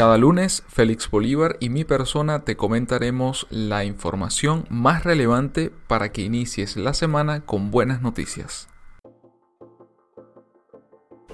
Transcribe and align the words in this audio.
Cada 0.00 0.16
lunes, 0.16 0.62
Félix 0.66 1.10
Bolívar 1.10 1.58
y 1.60 1.68
mi 1.68 1.84
persona 1.84 2.42
te 2.42 2.56
comentaremos 2.56 3.46
la 3.50 3.84
información 3.84 4.64
más 4.70 5.04
relevante 5.04 5.70
para 5.88 6.10
que 6.10 6.22
inicies 6.22 6.78
la 6.78 6.94
semana 6.94 7.44
con 7.44 7.70
buenas 7.70 8.00
noticias. 8.00 8.66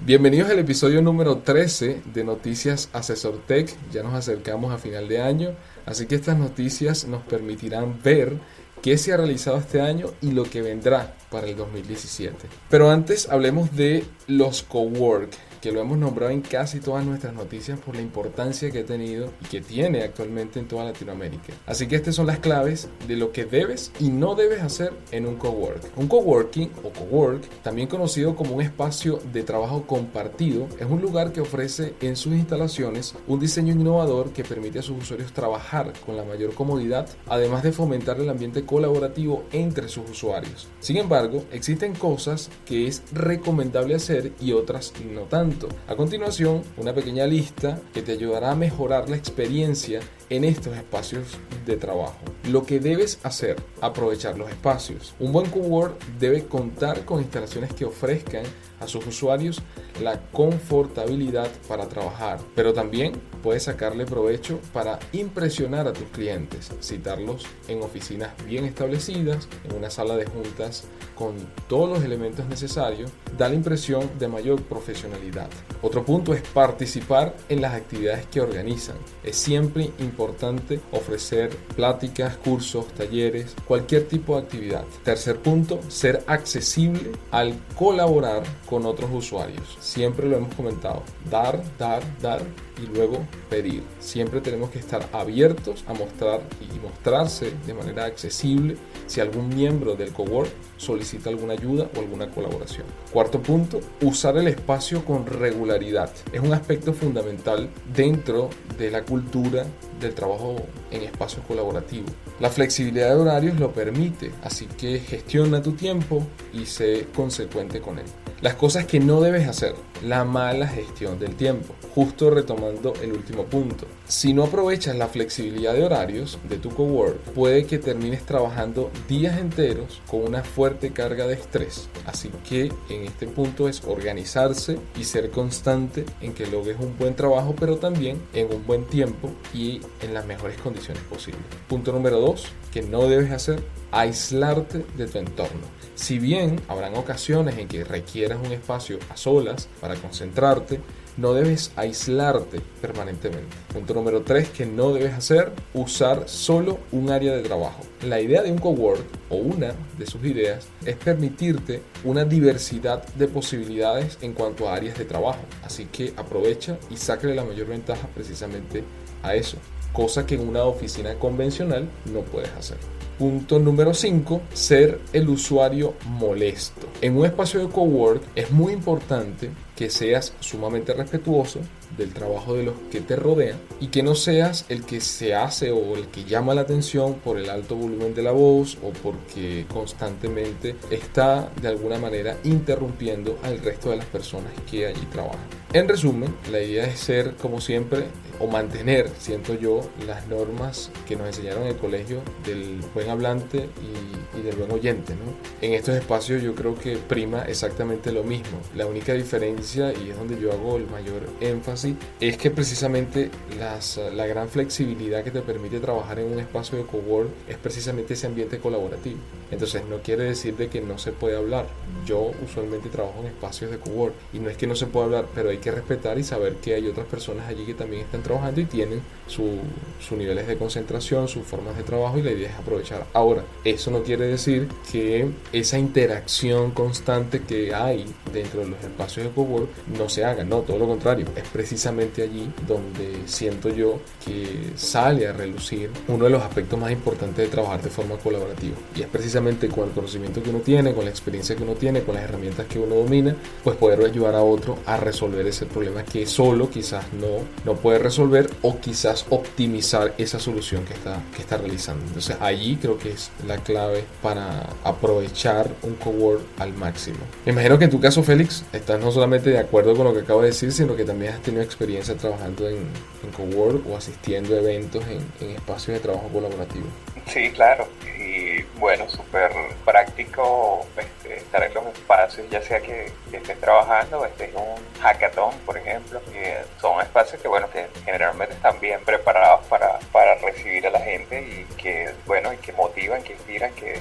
Bienvenidos 0.01 0.51
al 0.51 0.59
episodio 0.59 1.01
número 1.01 1.39
13 1.39 2.03
de 2.13 2.25
Noticias 2.25 2.91
Asesor 2.93 3.39
Tech. 3.47 3.73
Ya 3.93 4.03
nos 4.03 4.15
acercamos 4.15 4.75
a 4.75 4.79
final 4.79 5.07
de 5.07 5.23
año, 5.23 5.51
así 5.85 6.07
que 6.07 6.17
estas 6.17 6.37
noticias 6.37 7.07
nos 7.07 7.23
permitirán 7.23 8.03
ver 8.03 8.37
qué 8.83 8.99
se 8.99 9.13
ha 9.13 9.17
realizado 9.17 9.59
este 9.59 9.81
año 9.81 10.09
y 10.21 10.33
lo 10.33 10.43
que 10.43 10.63
vendrá 10.63 11.17
para 11.31 11.47
el 11.47 11.57
2017. 11.57 12.49
Pero 12.69 12.91
antes 12.91 13.29
hablemos 13.29 13.77
de 13.77 14.05
los 14.27 14.65
cowork 14.65 15.31
que 15.67 15.73
lo 15.73 15.81
hemos 15.81 15.99
nombrado 15.99 16.31
en 16.31 16.43
casi 16.43 16.79
todas 16.79 17.05
nuestras 17.05 17.35
noticias 17.35 17.77
por 17.81 17.97
la 17.97 18.01
importancia 18.01 18.71
que 18.71 18.79
ha 18.79 18.87
tenido 18.87 19.33
y 19.43 19.47
que 19.47 19.61
tiene 19.61 20.05
actualmente 20.05 20.61
en 20.61 20.69
toda 20.69 20.85
Latinoamérica. 20.85 21.55
Así 21.67 21.89
que 21.89 21.97
estas 21.97 22.15
son 22.15 22.29
las 22.29 22.39
claves 22.39 22.89
de 23.09 23.17
lo 23.17 23.33
que 23.33 23.47
debes 23.47 23.91
y 23.99 24.11
no 24.11 24.37
debes 24.37 24.63
hacer 24.63 24.93
en 25.11 25.27
un 25.27 25.35
cowork. 25.35 25.83
Un 25.97 26.07
coworking 26.07 26.71
o 26.85 26.93
cowork, 26.93 27.49
también 27.65 27.89
conocido 27.89 28.37
como 28.37 28.55
un 28.55 28.63
espacio 28.63 29.19
de 29.33 29.43
trabajo 29.43 29.89
compartido, 29.89 30.69
es 30.79 30.87
un 30.89 31.03
lugar 31.03 31.33
que 31.33 31.41
ofrece 31.41 31.95
en 32.01 32.15
sus 32.15 32.35
instalaciones 32.35 33.17
un 33.27 33.41
diseño 33.41 33.73
innovador 33.73 34.31
que 34.31 34.45
permite 34.45 34.79
a 34.79 34.83
sus 34.83 34.99
usuarios 34.99 35.33
trabajar 35.33 35.93
con 36.07 36.17
la 36.17 36.23
mayor 36.23 36.55
comodidad, 36.55 37.09
además 37.27 37.65
de 37.65 37.73
fomentar 37.73 38.21
el 38.21 38.31
ambiente 38.31 38.65
colaborativo 38.65 39.43
entre 39.51 39.89
sus 39.89 40.09
usuarios. 40.09 40.69
Sin 40.79 40.97
embargo, 40.97 41.43
existen 41.51 41.93
cosas 41.93 42.51
que 42.65 42.87
es 42.87 43.03
recomendable 43.13 43.97
hacer 43.97 44.33
y 44.41 44.53
otras 44.53 44.93
no 45.13 45.23
tanto. 45.23 45.56
A 45.89 45.97
continuación, 45.97 46.63
una 46.77 46.93
pequeña 46.93 47.27
lista 47.27 47.81
que 47.95 48.03
te 48.03 48.13
ayudará 48.13 48.53
a 48.53 48.57
mejorar 48.57 49.09
la 49.09 49.17
experiencia 49.17 50.01
en 50.31 50.45
estos 50.45 50.77
espacios 50.77 51.39
de 51.65 51.77
trabajo. 51.77 52.19
Lo 52.49 52.65
que 52.65 52.81
debes 52.81 53.19
hacer, 53.23 53.57
aprovechar 53.81 54.39
los 54.39 54.49
espacios. 54.49 55.15
Un 55.19 55.33
buen 55.33 55.51
cowork 55.51 56.01
debe 56.19 56.47
contar 56.47 57.05
con 57.05 57.21
instalaciones 57.21 57.73
que 57.73 57.85
ofrezcan 57.85 58.45
a 58.81 58.87
sus 58.87 59.07
usuarios 59.07 59.63
la 60.03 60.21
confortabilidad 60.33 61.51
para 61.67 61.89
trabajar, 61.89 62.39
pero 62.55 62.75
también 62.75 63.13
puedes 63.43 63.65
sacarle 63.65 64.05
provecho 64.05 64.61
para 64.73 64.99
impresionar 65.13 65.89
a 65.89 65.93
tus 65.93 66.09
clientes, 66.09 66.71
citarlos 66.83 67.47
en 67.69 67.83
oficinas 67.83 68.31
bien 68.45 68.65
establecidas, 68.65 69.49
en 69.65 69.75
una 69.75 69.89
sala 69.89 70.17
de 70.17 70.27
juntas 70.27 70.85
con 71.15 71.35
todos 71.69 71.89
los 71.89 72.05
elementos 72.05 72.47
necesarios, 72.47 73.11
da 73.39 73.49
la 73.49 73.55
impresión 73.55 74.11
de 74.19 74.29
mayor 74.29 74.63
profesionalidad. 74.63 75.49
Otro 75.81 76.05
punto 76.05 76.35
es 76.35 76.43
participar 76.43 77.35
en 77.49 77.63
las 77.63 77.73
actividades 77.73 78.27
que 78.27 78.43
organizan. 78.43 78.97
Es 79.25 79.37
siempre 79.37 79.91
importante 79.99 80.16
ofrecer 80.19 81.51
pláticas, 81.75 82.37
cursos, 82.37 82.87
talleres, 82.89 83.55
cualquier 83.67 84.09
tipo 84.09 84.35
de 84.35 84.43
actividad. 84.43 84.85
Tercer 85.05 85.39
punto, 85.39 85.81
ser 85.89 86.25
accesible 86.27 87.13
al 87.31 87.55
colaborar 87.77 88.43
con 88.69 88.87
otros 88.87 89.11
usuarios. 89.13 89.77
Siempre 89.81 90.29
lo 90.29 90.37
hemos 90.37 90.55
comentado. 90.55 91.03
Dar, 91.31 91.63
dar, 91.79 92.03
dar 92.21 92.43
y 92.83 92.87
luego 92.87 93.19
pedir. 93.49 93.83
Siempre 94.01 94.41
tenemos 94.41 94.71
que 94.71 94.79
estar 94.79 95.09
abiertos 95.13 95.85
a 95.87 95.95
mostrar 95.95 96.43
y 96.61 96.79
mostrarse 96.79 97.53
de 97.67 97.75
manera 97.75 98.05
accesible 98.05 98.77
si 99.07 99.21
algún 99.21 99.49
miembro 99.49 99.95
del 99.95 100.13
cowork 100.13 100.51
solicita 100.77 101.31
alguna 101.31 101.55
ayuda 101.55 101.89
o 101.97 102.01
alguna 102.01 102.31
colaboración. 102.31 102.85
Cuarto 103.13 103.41
punto, 103.41 103.81
usar 104.03 104.37
el 104.37 104.49
espacio 104.49 105.05
con 105.05 105.27
regularidad. 105.27 106.11
Es 106.33 106.41
un 106.41 106.53
aspecto 106.53 106.93
fundamental 106.93 107.71
dentro 107.95 108.51
de 108.79 108.91
la 108.91 109.03
cultura 109.03 109.65
del 110.01 110.15
trabajo 110.15 110.57
en 110.91 111.03
espacios 111.03 111.45
colaborativos. 111.47 112.11
La 112.41 112.51
flexibilidad 112.51 113.11
de 113.11 113.17
horarios 113.17 113.59
lo 113.59 113.73
permite, 113.73 114.33
así 114.43 114.67
que 114.67 114.99
gestiona 114.99 115.63
tu 115.63 115.73
tiempo 115.73 116.27
y 116.53 116.67
sé 116.67 117.07
consecuente 117.15 117.81
con 117.81 117.99
él. 117.99 118.07
Las 118.43 118.55
cosas 118.55 118.85
que 118.85 119.01
no 119.01 119.21
debes 119.21 119.49
hacer. 119.49 119.75
La 120.03 120.25
mala 120.25 120.67
gestión 120.69 121.19
del 121.19 121.37
tiempo. 121.37 121.75
Justo 121.95 122.31
retomando 122.31 122.93
el 123.03 123.13
último 123.13 123.45
punto. 123.45 123.87
Si 124.07 124.35
no 124.35 124.45
aprovechas 124.45 124.95
la 124.97 125.09
flexibilidad 125.09 125.73
de 125.75 125.85
horarios 125.85 126.39
de 126.49 126.59
tu 126.59 126.71
cowork, 126.71 127.17
puede 127.33 127.65
que 127.65 127.79
termines 127.79 128.25
trabajando 128.25 128.91
días 129.09 129.39
enteros 129.39 130.01
con 130.07 130.23
una 130.23 130.43
fuerte 130.43 130.93
carga 130.93 131.27
de 131.27 131.35
estrés. 131.35 131.89
Así 132.05 132.31
que 132.49 132.71
en 132.91 133.05
este 133.05 133.27
punto 133.27 133.69
es 133.69 133.83
organizarse 133.85 134.79
y 134.99 135.05
ser 135.05 135.31
constante 135.31 136.05
en 136.21 136.35
que 136.35 136.47
logres 136.47 136.77
un 136.79 136.97
buen 136.99 137.17
trabajo, 137.17 137.55
pero 137.59 137.79
también 137.79 138.21
en 138.35 138.53
un 138.53 138.67
buen 138.67 138.85
tiempo 138.85 139.31
y 139.55 139.81
en 140.03 140.13
las 140.13 140.27
mejores 140.27 140.59
condiciones 140.59 141.03
posibles. 141.05 141.43
Punto 141.69 141.93
número 141.93 142.21
2 142.21 142.47
que 142.71 142.83
no 142.83 143.09
debes 143.09 143.33
hacer 143.33 143.63
aislarte 143.93 144.85
de 144.97 145.07
tu 145.07 145.19
entorno. 145.19 145.63
Si 145.95 146.19
bien 146.19 146.61
habrán 146.69 146.97
ocasiones 146.97 147.57
en 147.59 147.69
que 147.69 147.85
requieras 147.85 148.39
un 148.45 148.53
espacio 148.53 148.99
a 149.11 149.17
solas 149.17 149.69
para 149.81 149.97
concentrarte, 149.97 150.81
no 151.17 151.33
debes 151.33 151.73
aislarte 151.77 152.61
permanentemente. 152.81 153.57
Punto 153.73 153.95
número 153.95 154.23
3 154.23 154.51
que 154.51 154.67
no 154.67 154.93
debes 154.93 155.15
hacer, 155.15 155.53
usar 155.73 156.29
solo 156.29 156.79
un 156.93 157.11
área 157.11 157.35
de 157.35 157.43
trabajo. 157.43 157.81
La 158.07 158.21
idea 158.21 158.43
de 158.43 158.53
un 158.53 158.59
cowork 158.59 159.05
o 159.31 159.37
una 159.37 159.73
de 159.97 160.07
sus 160.07 160.23
ideas 160.25 160.69
es 160.85 160.97
permitirte 160.97 161.81
una 162.05 162.25
diversidad 162.25 163.07
de 163.15 163.29
posibilidades 163.29 164.19
en 164.21 164.35
cuanto 164.35 164.69
a 164.69 164.75
áreas 164.75 164.99
de 164.99 165.07
trabajo. 165.07 165.41
Así 165.65 165.87
que 165.87 166.13
aprovecha 166.17 166.79
y 166.91 166.97
sácale 166.97 167.35
la 167.35 167.45
mayor 167.45 167.69
ventaja 167.69 168.07
precisamente 168.15 168.85
a 169.23 169.35
eso, 169.35 169.57
cosa 169.93 170.27
que 170.27 170.35
en 170.35 170.47
una 170.47 170.65
oficina 170.65 171.15
convencional 171.15 171.89
no 172.13 172.21
puedes 172.21 172.51
hacer. 172.51 172.96
Punto 173.19 173.59
número 173.59 173.95
5, 173.95 174.43
ser 174.53 175.01
el 175.15 175.29
usuario 175.31 175.95
molesto. 176.05 176.87
En 177.01 177.17
un 177.17 177.25
espacio 177.25 177.61
de 177.61 177.73
cowork 177.73 178.23
es 178.35 178.51
muy 178.51 178.75
importante 178.75 179.51
que 179.77 179.91
seas 179.91 180.33
sumamente 180.41 180.95
respetuoso 180.95 181.61
del 181.97 182.13
trabajo 182.13 182.55
de 182.55 182.65
los 182.65 182.75
que 182.91 183.01
te 183.01 183.15
rodean 183.15 183.59
y 183.81 183.89
que 183.89 184.03
no 184.03 184.15
seas 184.15 184.65
el 184.69 184.85
que 184.85 185.01
se 185.01 185.35
hace 185.35 185.71
o 185.71 185.95
el 185.97 186.09
que 186.09 186.25
llama 186.25 186.55
la 186.55 186.63
atención 186.63 187.15
por 187.15 187.39
el 187.39 187.51
alto 187.51 187.77
volumen 187.77 188.15
de 188.15 188.23
la 188.23 188.33
voz 188.33 188.79
o 188.83 188.91
porque 189.03 189.67
constantemente 189.73 190.75
está 190.91 191.51
de 191.61 191.69
alguna 191.69 191.99
manera 191.99 192.37
interrumpiendo 192.45 193.39
al 193.43 193.59
resto 193.59 193.91
de 193.91 193.97
las 193.97 194.07
personas 194.07 194.53
que 194.69 194.87
allí 194.87 195.07
trabajan. 195.13 195.47
En 195.73 195.89
resumen, 195.89 196.35
la 196.51 196.61
idea 196.61 196.87
es 196.87 196.99
ser 196.99 197.35
como 197.35 197.61
siempre 197.61 198.07
o 198.39 198.47
mantener, 198.47 199.11
siento 199.19 199.55
yo, 199.55 199.81
las 200.07 200.27
normas 200.29 200.91
que 201.07 201.17
nos 201.17 201.27
enseñaron 201.27 201.65
en 201.65 201.69
el 201.71 201.77
colegio 201.77 202.21
del 202.45 202.81
buen 202.95 203.11
hablante 203.11 203.69
y, 203.83 204.43
del 204.43 204.57
buen 204.57 204.71
oyente. 204.71 205.15
¿no? 205.15 205.33
En 205.61 205.73
estos 205.73 205.97
espacios 205.97 206.43
yo 206.43 206.55
creo 206.55 206.75
que 206.75 206.97
prima 206.97 207.43
exactamente 207.43 208.13
lo 208.13 208.23
mismo. 208.23 208.59
La 208.75 208.87
única 208.87 209.15
diferencia 209.15 209.66
y 209.75 210.11
es 210.11 210.17
donde 210.17 210.39
yo 210.41 210.53
hago 210.53 210.77
el 210.77 210.87
mayor 210.87 211.23
énfasis, 211.41 211.97
es 212.21 212.37
que 212.37 212.51
precisamente 212.51 213.31
las, 213.59 214.01
la 214.15 214.27
gran 214.27 214.49
flexibilidad 214.49 215.25
que 215.25 215.33
te 215.33 215.41
permite 215.41 215.81
trabajar 215.81 216.21
en 216.21 216.33
un 216.33 216.39
espacio 216.39 216.79
de 216.79 216.85
cowork 216.85 217.29
es 217.49 217.57
precisamente 217.57 218.15
ese 218.15 218.29
ambiente 218.29 218.59
colaborativo. 218.59 219.19
Entonces 219.51 219.83
no 219.89 219.99
quiere 219.99 220.25
decir 220.25 220.57
de 220.57 220.69
que 220.69 220.81
no 220.81 220.99
se 220.99 221.13
puede 221.13 221.37
hablar. 221.37 221.67
Yo 222.07 222.31
usualmente 222.45 222.89
trabajo 222.89 223.21
en 223.21 223.27
espacios 223.27 223.71
de 223.71 223.79
cowork 223.79 224.15
y 224.33 224.39
no 224.39 224.51
es 224.51 224.57
que 224.57 224.67
no 224.67 224.77
se 224.77 224.87
pueda 224.87 225.07
hablar, 225.07 225.27
pero 225.35 225.51
hay 225.51 225.59
que 225.59 225.71
respetar 225.73 226.19
y 226.19 226.23
saber 226.23 226.55
que 226.57 226.75
hay 226.75 226.87
otras 226.87 227.07
personas 227.07 227.49
allí 227.49 227.65
que 227.65 227.75
también 227.75 228.03
están 228.03 228.23
trabajando 228.23 228.61
y 228.61 228.67
tienen 228.67 229.01
sus 229.27 230.17
niveles 230.17 230.47
de 230.47 230.57
concentración, 230.57 231.27
sus 231.27 231.45
formas 231.45 231.77
de 231.77 231.83
trabajo 231.83 232.19
y 232.19 232.23
la 232.23 232.31
idea 232.31 232.51
es 232.51 232.57
aprovechar. 232.57 233.07
Ahora, 233.13 233.43
eso 233.65 233.91
no 233.91 234.03
quiere 234.03 234.27
decir 234.27 234.69
que 234.91 235.29
esa 235.53 235.79
interacción 235.79 236.71
constante 236.71 237.43
que 237.43 237.75
hay 237.75 238.07
dentro 238.33 238.61
de 238.61 238.69
los 238.69 238.81
espacios 238.81 239.27
de 239.27 239.33
cowork 239.33 239.56
no 239.99 240.09
se 240.09 240.25
haga, 240.25 240.45
no, 240.45 240.61
todo 240.61 240.79
lo 240.79 240.87
contrario, 240.87 241.27
es 241.37 241.49
precisamente 241.49 242.23
allí 242.23 242.51
donde 242.67 243.23
siento 243.27 243.69
yo 243.69 244.01
que 244.25 244.73
sale 244.77 245.27
a 245.29 245.33
relucir 245.33 245.91
uno 246.09 246.25
de 246.25 246.31
los 246.31 246.43
aspectos 246.43 246.79
más 246.79 246.91
importantes 246.91 247.45
de 247.45 247.49
trabajar 247.49 247.83
de 247.83 247.91
forma 247.91 248.17
colaborativa. 248.17 248.77
Y 248.95 249.03
es 249.03 249.09
precisamente 249.09 249.69
con 249.69 249.89
el 249.89 249.95
conocimiento 249.95 250.43
que 250.43 250.51
uno 250.51 250.61
tiene, 250.61 250.93
con 250.93 251.05
la 251.05 251.11
experiencia 251.11 251.57
que 251.57 251.63
uno 251.63 251.75
tiene, 251.75 252.03
con 252.03 252.15
las 252.15 252.25
herramientas 252.25 252.67
que 252.67 252.79
uno 252.79 252.97
domina, 252.97 253.35
pues 253.65 253.77
poder 253.77 254.05
ayudar 254.05 254.35
a 254.35 254.43
otro 254.43 254.79
a 254.87 254.97
resolver 254.97 255.47
ese 255.47 255.67
problema 255.67 256.05
que 256.05 256.27
solo 256.27 256.71
quizás 256.71 257.05
no, 257.13 257.45
no 257.65 257.79
puede 257.79 257.99
resolver 257.99 258.51
o 258.63 258.79
quizás 258.79 259.27
optimizar 259.31 260.15
esa 260.19 260.39
solución 260.39 260.85
que 260.85 260.95
está, 260.95 261.21
que 261.35 261.43
está 261.43 261.57
realizando. 261.57 262.05
Entonces 262.07 262.37
allí 262.41 262.77
creo 262.77 262.99
que 262.99 263.11
es 263.11 263.31
la 263.47 263.59
clave 263.59 264.05
para 264.23 264.69
aprovechar 264.85 265.71
un 265.83 265.95
cowork 265.95 266.43
al 266.59 266.73
máximo. 266.75 267.19
Me 267.45 267.53
imagino 267.53 267.79
que 267.79 267.85
en 267.85 267.91
tu 267.91 268.01
caso, 268.01 268.23
Félix, 268.23 268.65
estás 268.73 269.01
no 269.01 269.11
solamente 269.11 269.46
de 269.51 269.59
acuerdo 269.59 269.95
con 269.97 270.05
lo 270.05 270.15
que 270.15 270.21
acabo 270.21 270.43
de 270.43 270.49
decir, 270.49 270.73
sino 270.73 270.97
que 270.97 271.05
también 271.05 271.35
has 271.35 271.43
tenido 271.43 271.63
experiencia 271.63 272.17
trabajando 272.17 272.69
en, 272.69 272.77
en 272.77 273.31
cowork 273.37 273.87
o 273.89 273.97
asistiendo 273.97 274.55
a 274.55 274.59
eventos 274.59 275.05
en, 275.07 275.21
en 275.47 275.57
espacios 275.57 275.97
de 275.97 276.01
trabajo 276.01 276.29
colaborativo. 276.29 276.87
Sí, 277.27 277.51
claro. 277.51 277.89
Y 278.19 278.63
bueno, 278.79 279.09
súper 279.09 279.51
práctico 279.85 280.87
este, 280.97 281.16
estar 281.33 281.63
en 281.63 281.75
los 281.75 281.87
espacios, 281.87 282.49
ya 282.51 282.63
sea 282.63 282.81
que, 282.81 283.13
estés 283.33 283.61
trabajando 283.61 284.21
o 284.21 284.25
estés 284.25 284.49
en 284.49 284.57
un 284.57 285.01
hackathon, 285.01 285.53
por 285.67 285.77
ejemplo. 285.77 286.21
Que 286.33 286.63
son 286.81 287.01
espacios 287.01 287.41
que, 287.41 287.49
bueno, 287.49 287.69
que 287.71 287.87
generalmente 288.05 288.55
están 288.55 288.81
bien 288.81 289.01
preparados 289.05 289.67
para, 289.67 289.99
para 290.13 290.35
recibir 290.37 290.87
a 290.87 290.91
la 290.91 291.01
gente 291.01 291.41
y 291.41 291.75
que, 291.75 292.13
bueno, 292.27 292.53
y 292.53 292.57
que 292.59 292.73
motivan, 292.73 293.23
que 293.23 293.35
inspiran, 293.35 293.73
que, 293.75 294.01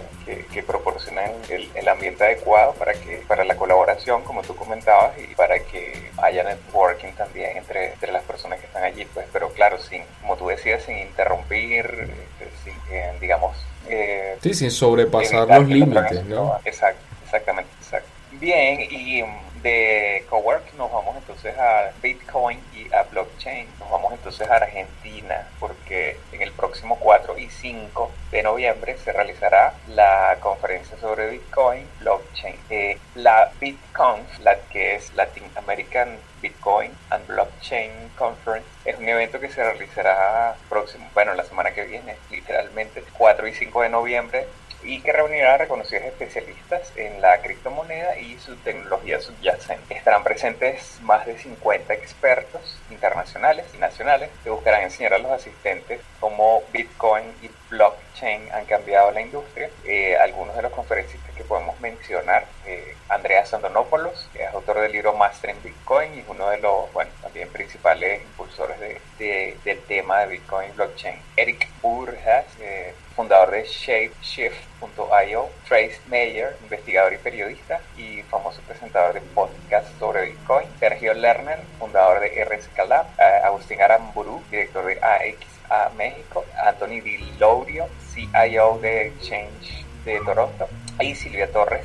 que, 0.51 0.63
proporcionan 0.63 1.31
el, 1.49 1.69
el, 1.75 1.87
ambiente 1.87 2.23
adecuado 2.23 2.73
para, 2.73 2.93
que, 2.93 3.17
para 3.27 3.43
la 3.43 3.55
colaboración, 3.55 4.23
como 4.23 4.41
tú 4.41 4.55
comentabas, 4.55 5.11
y 5.19 5.35
para 5.35 5.59
que 5.59 6.09
haya 6.17 6.43
networking 6.43 7.11
también 7.13 7.57
entre, 7.57 7.93
entre 7.93 8.11
las 8.11 8.23
personas 8.23 8.59
que 8.59 8.65
están 8.65 8.83
allí. 8.83 9.05
Pues, 9.13 9.27
pero 9.31 9.49
claro, 9.49 9.77
sin, 9.79 10.03
como 10.21 10.35
tú 10.37 10.47
decías, 10.47 10.83
sin 10.83 10.97
interrumpir, 10.97 11.85
este, 11.85 12.51
sin, 12.63 12.73
eh, 12.91 13.13
digamos... 13.19 13.55
Eh, 13.87 14.37
sí, 14.41 14.53
sin 14.53 14.71
sobrepasar 14.71 15.47
los 15.47 15.67
límites, 15.67 16.25
¿no? 16.25 16.59
Exacto. 16.65 17.14
Bien, 18.45 18.79
y 18.79 19.23
mm, 19.23 19.63
de 19.63 20.23
Cowork 20.29 20.75
nos 20.75 20.91
vamos 20.91 21.15
entonces 21.17 21.57
a 21.57 21.91
Bitcoin 21.99 22.59
y 22.75 22.93
a 22.93 23.01
blockchain. 23.01 23.67
Nos 23.79 23.89
vamos 23.89 24.13
entonces 24.13 24.47
a 24.47 24.57
Argentina 24.57 25.47
porque 25.59 26.19
en 26.31 26.43
el 26.43 26.51
próximo 26.51 26.99
4 26.99 27.39
y 27.39 27.49
5 27.49 28.11
de 28.29 28.43
noviembre 28.43 28.99
se 28.99 29.11
realizará 29.11 29.73
la 29.87 30.37
conferencia 30.41 30.95
sobre 30.99 31.31
Bitcoin, 31.31 31.87
blockchain. 32.01 32.55
Eh, 32.69 32.99
la 33.15 33.51
BitConf, 33.59 34.37
la 34.41 34.59
que 34.71 34.93
es 34.93 35.11
Latin 35.15 35.45
American 35.55 36.15
Bitcoin 36.39 36.91
and 37.09 37.25
Blockchain 37.25 37.91
Conference, 38.15 38.67
es 38.85 38.95
un 38.99 39.09
evento 39.09 39.39
que 39.39 39.49
se 39.49 39.63
realizará 39.63 40.55
próximo, 40.69 41.09
bueno, 41.15 41.33
la 41.33 41.45
semana 41.45 41.73
que 41.73 41.85
viene, 41.85 42.15
literalmente 42.29 43.03
4 43.17 43.47
y 43.47 43.53
5 43.53 43.81
de 43.81 43.89
noviembre 43.89 44.45
y 44.85 45.01
que 45.01 45.11
reunirá 45.11 45.55
a 45.55 45.57
reconocidos 45.57 46.05
especialistas 46.05 46.91
en 46.95 47.21
la 47.21 47.41
criptomoneda 47.41 48.17
y 48.17 48.37
su 48.39 48.55
tecnología 48.57 49.19
subyacente. 49.19 49.95
Estarán 49.95 50.23
presentes 50.23 50.99
más 51.01 51.25
de 51.25 51.37
50 51.37 51.93
expertos 51.93 52.77
internacionales 52.89 53.65
y 53.73 53.77
nacionales 53.77 54.29
que 54.43 54.49
buscarán 54.49 54.83
enseñar 54.83 55.13
a 55.13 55.17
los 55.17 55.31
asistentes 55.31 56.01
cómo 56.19 56.63
Bitcoin 56.71 57.25
y 57.41 57.49
blockchain 57.69 58.51
han 58.51 58.65
cambiado 58.65 59.11
la 59.11 59.21
industria. 59.21 59.69
Eh, 59.85 60.15
algunos 60.17 60.55
de 60.55 60.61
los 60.61 60.71
conferencistas 60.71 61.35
que 61.35 61.43
podemos 61.43 61.79
mencionar, 61.79 62.45
eh, 62.65 62.95
Andreas 63.09 63.53
Andonopoulos, 63.53 64.29
que 64.33 64.43
es 64.43 64.53
autor 64.53 64.81
del 64.81 64.91
libro 64.91 65.13
Master 65.13 65.51
en 65.51 65.61
Bitcoin 65.63 66.15
y 66.15 66.19
es 66.19 66.25
uno 66.27 66.49
de 66.49 66.57
los, 66.59 66.85
también 67.21 67.49
principales 67.49 68.21
impulsores 68.21 68.79
de, 68.79 69.57
del 69.63 69.81
tema 69.81 70.21
de 70.21 70.27
Bitcoin 70.27 70.75
blockchain. 70.75 71.19
Eric 71.35 71.69
Burjas, 71.81 72.45
eh, 72.59 72.93
fundador 73.15 73.51
de 73.51 73.63
ShapeShift.io, 73.63 75.49
Trace 75.67 75.99
Mayer, 76.07 76.57
investigador 76.63 77.13
y 77.13 77.17
periodista 77.17 77.79
y 77.97 78.21
famoso 78.23 78.61
presentador 78.67 79.13
de 79.13 79.21
podcast 79.21 79.87
sobre 79.99 80.25
Bitcoin, 80.25 80.67
Sergio 80.79 81.13
Lerner, 81.13 81.59
fundador 81.79 82.19
de 82.19 82.43
RSK 82.43 82.77
Lab, 82.87 83.05
eh, 83.17 83.41
Agustín 83.43 83.81
Aramburu, 83.81 84.43
director 84.51 84.85
de 84.85 84.99
AXA 85.01 85.91
México, 85.97 86.45
Anthony 86.63 87.01
Di 87.01 87.17
Lourio, 87.39 87.87
CIO 88.13 88.79
de 88.79 89.07
Exchange 89.07 89.84
de 90.05 90.19
Toronto, 90.21 90.67
y 90.99 91.15
Silvia 91.15 91.51
Torres, 91.51 91.83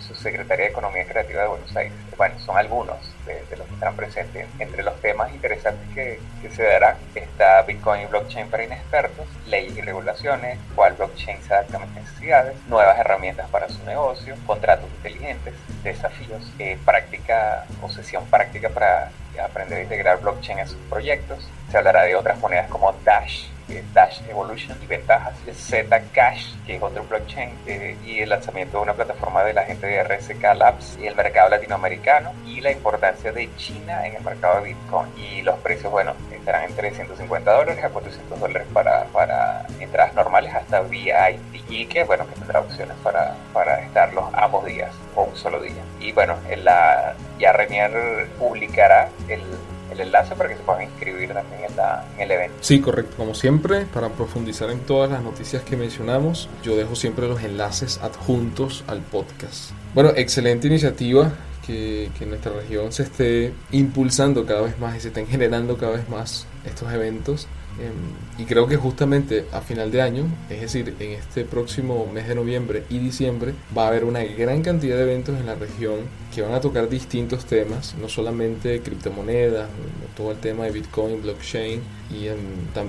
su 0.00 0.14
secretaria 0.14 0.66
de 0.66 0.70
Economía 0.70 1.06
Creativa 1.06 1.42
de 1.42 1.48
Buenos 1.48 1.76
Aires. 1.76 1.94
Bueno, 2.16 2.38
son 2.40 2.56
algunos 2.56 2.96
de, 3.26 3.56
los 3.56 3.66
que 3.66 3.74
están 3.74 3.96
presentes. 3.96 4.46
Entre 4.58 4.82
los 4.82 5.00
temas 5.00 5.32
interesantes 5.32 5.86
que, 5.94 6.20
se 6.50 6.62
darán 6.62 6.96
está 7.14 7.62
Bitcoin 7.62 8.02
y 8.02 8.06
blockchain 8.06 8.48
para 8.48 8.64
inexpertos, 8.64 9.26
leyes 9.46 9.76
y 9.76 9.80
regulaciones, 9.80 10.58
cuál 10.74 10.92
blockchain 10.94 11.42
se 11.42 11.54
adapta 11.54 11.78
a 11.78 11.80
mis 11.80 11.90
necesidades, 11.90 12.54
nuevas 12.68 12.98
herramientas 12.98 13.48
para 13.50 13.68
su 13.68 13.82
negocio, 13.84 14.36
contratos 14.46 14.88
inteligentes, 14.96 15.54
desafíos, 15.82 16.42
eh, 16.58 16.78
práctica 16.84 17.64
o 17.82 17.88
sesión 17.88 18.24
práctica 18.26 18.68
para 18.68 19.10
aprender 19.42 19.78
a 19.78 19.82
integrar 19.82 20.20
blockchain 20.20 20.60
en 20.60 20.68
sus 20.68 20.78
proyectos. 20.88 21.48
Se 21.70 21.78
hablará 21.78 22.02
de 22.04 22.14
otras 22.14 22.38
monedas 22.38 22.68
como 22.68 22.92
Dash, 23.04 23.46
Dash 23.92 24.20
Evolution 24.28 24.76
y 24.82 24.86
ventajas, 24.86 25.34
Zcash, 25.52 26.54
que 26.66 26.76
es 26.76 26.82
otro 26.82 27.04
blockchain, 27.04 27.50
eh, 27.66 27.96
y 28.04 28.20
el 28.20 28.28
lanzamiento 28.28 28.78
de 28.78 28.82
una 28.82 28.94
plataforma 28.94 29.42
de 29.44 29.54
la 29.54 29.64
gente 29.64 29.86
de 29.86 30.02
RSK 30.02 30.42
Labs 30.56 30.98
y 31.00 31.06
el 31.06 31.14
mercado 31.14 31.50
latinoamericano, 31.50 32.32
y 32.46 32.60
la 32.60 32.72
importancia 32.72 33.32
de 33.32 33.48
China 33.56 34.06
en 34.06 34.16
el 34.16 34.22
mercado 34.22 34.60
de 34.60 34.68
Bitcoin. 34.68 35.10
Y 35.16 35.42
los 35.42 35.58
precios, 35.60 35.90
bueno, 35.90 36.14
estarán 36.32 36.64
entre 36.64 36.90
150 36.90 37.52
dólares 37.52 37.84
a 37.84 37.88
400 37.88 38.40
dólares 38.40 38.68
para, 38.72 39.04
para 39.04 39.66
entradas 39.80 40.14
normales 40.14 40.54
hasta 40.54 40.80
VIP, 40.82 41.64
y 41.68 41.86
que, 41.86 42.04
bueno, 42.04 42.26
que 42.26 42.34
tendrá 42.34 42.60
opciones 42.60 42.96
para, 43.02 43.34
para 43.52 43.80
estar 43.80 44.12
los 44.12 44.24
ambos 44.34 44.64
días 44.66 44.92
o 45.14 45.22
un 45.22 45.36
solo 45.36 45.60
día. 45.60 45.82
Y 46.00 46.12
bueno, 46.12 46.36
en 46.48 46.64
la, 46.64 47.14
ya 47.38 47.52
Renier 47.52 48.28
publicará 48.38 49.08
el 49.28 49.42
el 49.94 50.00
enlace 50.00 50.34
para 50.34 50.48
que 50.48 50.56
se 50.56 50.62
puedan 50.62 50.82
inscribir 50.82 51.32
también 51.32 51.62
en, 51.64 52.22
el 52.22 52.30
evento. 52.30 52.56
Sí, 52.60 52.80
correcto. 52.80 53.14
Como 53.16 53.34
siempre, 53.34 53.86
para 53.86 54.10
profundizar 54.10 54.70
en 54.70 54.80
todas 54.80 55.10
las 55.10 55.22
noticias 55.22 55.62
que 55.62 55.76
mencionamos, 55.76 56.48
yo 56.62 56.76
dejo 56.76 56.94
siempre 56.94 57.26
los 57.28 57.42
enlaces 57.42 57.98
adjuntos 58.02 58.84
al 58.86 59.00
podcast. 59.00 59.70
Bueno, 59.94 60.10
excelente 60.14 60.66
iniciativa. 60.66 61.32
Que, 61.64 62.10
que 62.18 62.24
en 62.24 62.28
nuestra 62.28 62.52
región 62.52 62.92
se 62.92 63.04
esté 63.04 63.54
impulsando 63.70 64.44
cada 64.44 64.60
vez 64.60 64.78
más 64.78 64.96
y 64.96 65.00
se 65.00 65.08
estén 65.08 65.26
generando 65.26 65.78
cada 65.78 65.92
vez 65.92 66.06
más 66.10 66.46
estos 66.66 66.92
eventos 66.92 67.48
y 68.38 68.44
creo 68.44 68.66
que 68.66 68.76
justamente 68.76 69.46
a 69.52 69.60
final 69.60 69.90
de 69.90 70.02
año, 70.02 70.24
es 70.50 70.60
decir, 70.60 70.94
en 70.98 71.12
este 71.12 71.44
próximo 71.44 72.06
mes 72.12 72.28
de 72.28 72.34
noviembre 72.34 72.84
y 72.88 72.98
diciembre, 72.98 73.54
va 73.76 73.84
a 73.84 73.88
haber 73.88 74.04
una 74.04 74.22
gran 74.22 74.62
cantidad 74.62 74.96
de 74.96 75.02
eventos 75.02 75.38
en 75.38 75.46
la 75.46 75.54
región 75.54 76.00
que 76.34 76.42
van 76.42 76.52
a 76.54 76.60
tocar 76.60 76.88
distintos 76.88 77.44
temas, 77.46 77.94
no 78.00 78.08
solamente 78.08 78.80
criptomonedas, 78.80 79.68
todo 80.16 80.32
el 80.32 80.38
tema 80.38 80.64
de 80.64 80.72
Bitcoin, 80.72 81.22
blockchain 81.22 81.80
y 82.10 82.28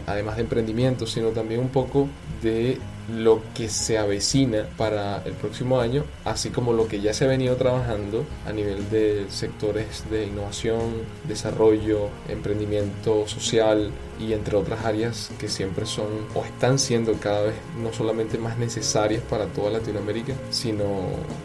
además 0.08 0.36
de 0.36 0.42
emprendimiento, 0.42 1.06
sino 1.06 1.30
también 1.30 1.60
un 1.60 1.70
poco 1.70 2.08
de 2.42 2.80
lo 3.14 3.42
que 3.54 3.70
se 3.70 3.98
avecina 3.98 4.68
para 4.78 5.22
el 5.26 5.34
próximo 5.34 5.80
año, 5.80 6.04
así 6.24 6.50
como 6.50 6.74
lo 6.74 6.88
que 6.88 7.02
ya 7.02 7.14
se 7.14 7.26
ha 7.26 7.28
venido 7.28 7.56
trabajando 7.56 8.26
a 8.48 8.52
nivel 8.52 8.90
de 8.90 9.26
sectores 9.30 10.10
de 10.10 10.26
innovación, 10.26 11.04
desarrollo, 11.28 12.10
emprendimiento 12.30 13.28
social 13.28 13.92
y 14.20 14.34
entre 14.34 14.56
otras 14.56 14.86
áreas 14.86 15.32
que 15.40 15.48
siempre 15.50 15.86
son 15.86 16.08
o 16.34 16.46
están 16.46 16.80
siendo 16.80 17.14
cada 17.14 17.44
vez 17.44 17.56
no 17.82 17.92
solamente 17.94 18.38
más 18.38 18.58
necesarias 18.58 19.22
para 19.30 19.46
toda 19.48 19.72
Latinoamérica, 19.72 20.34
sino, 20.50 20.86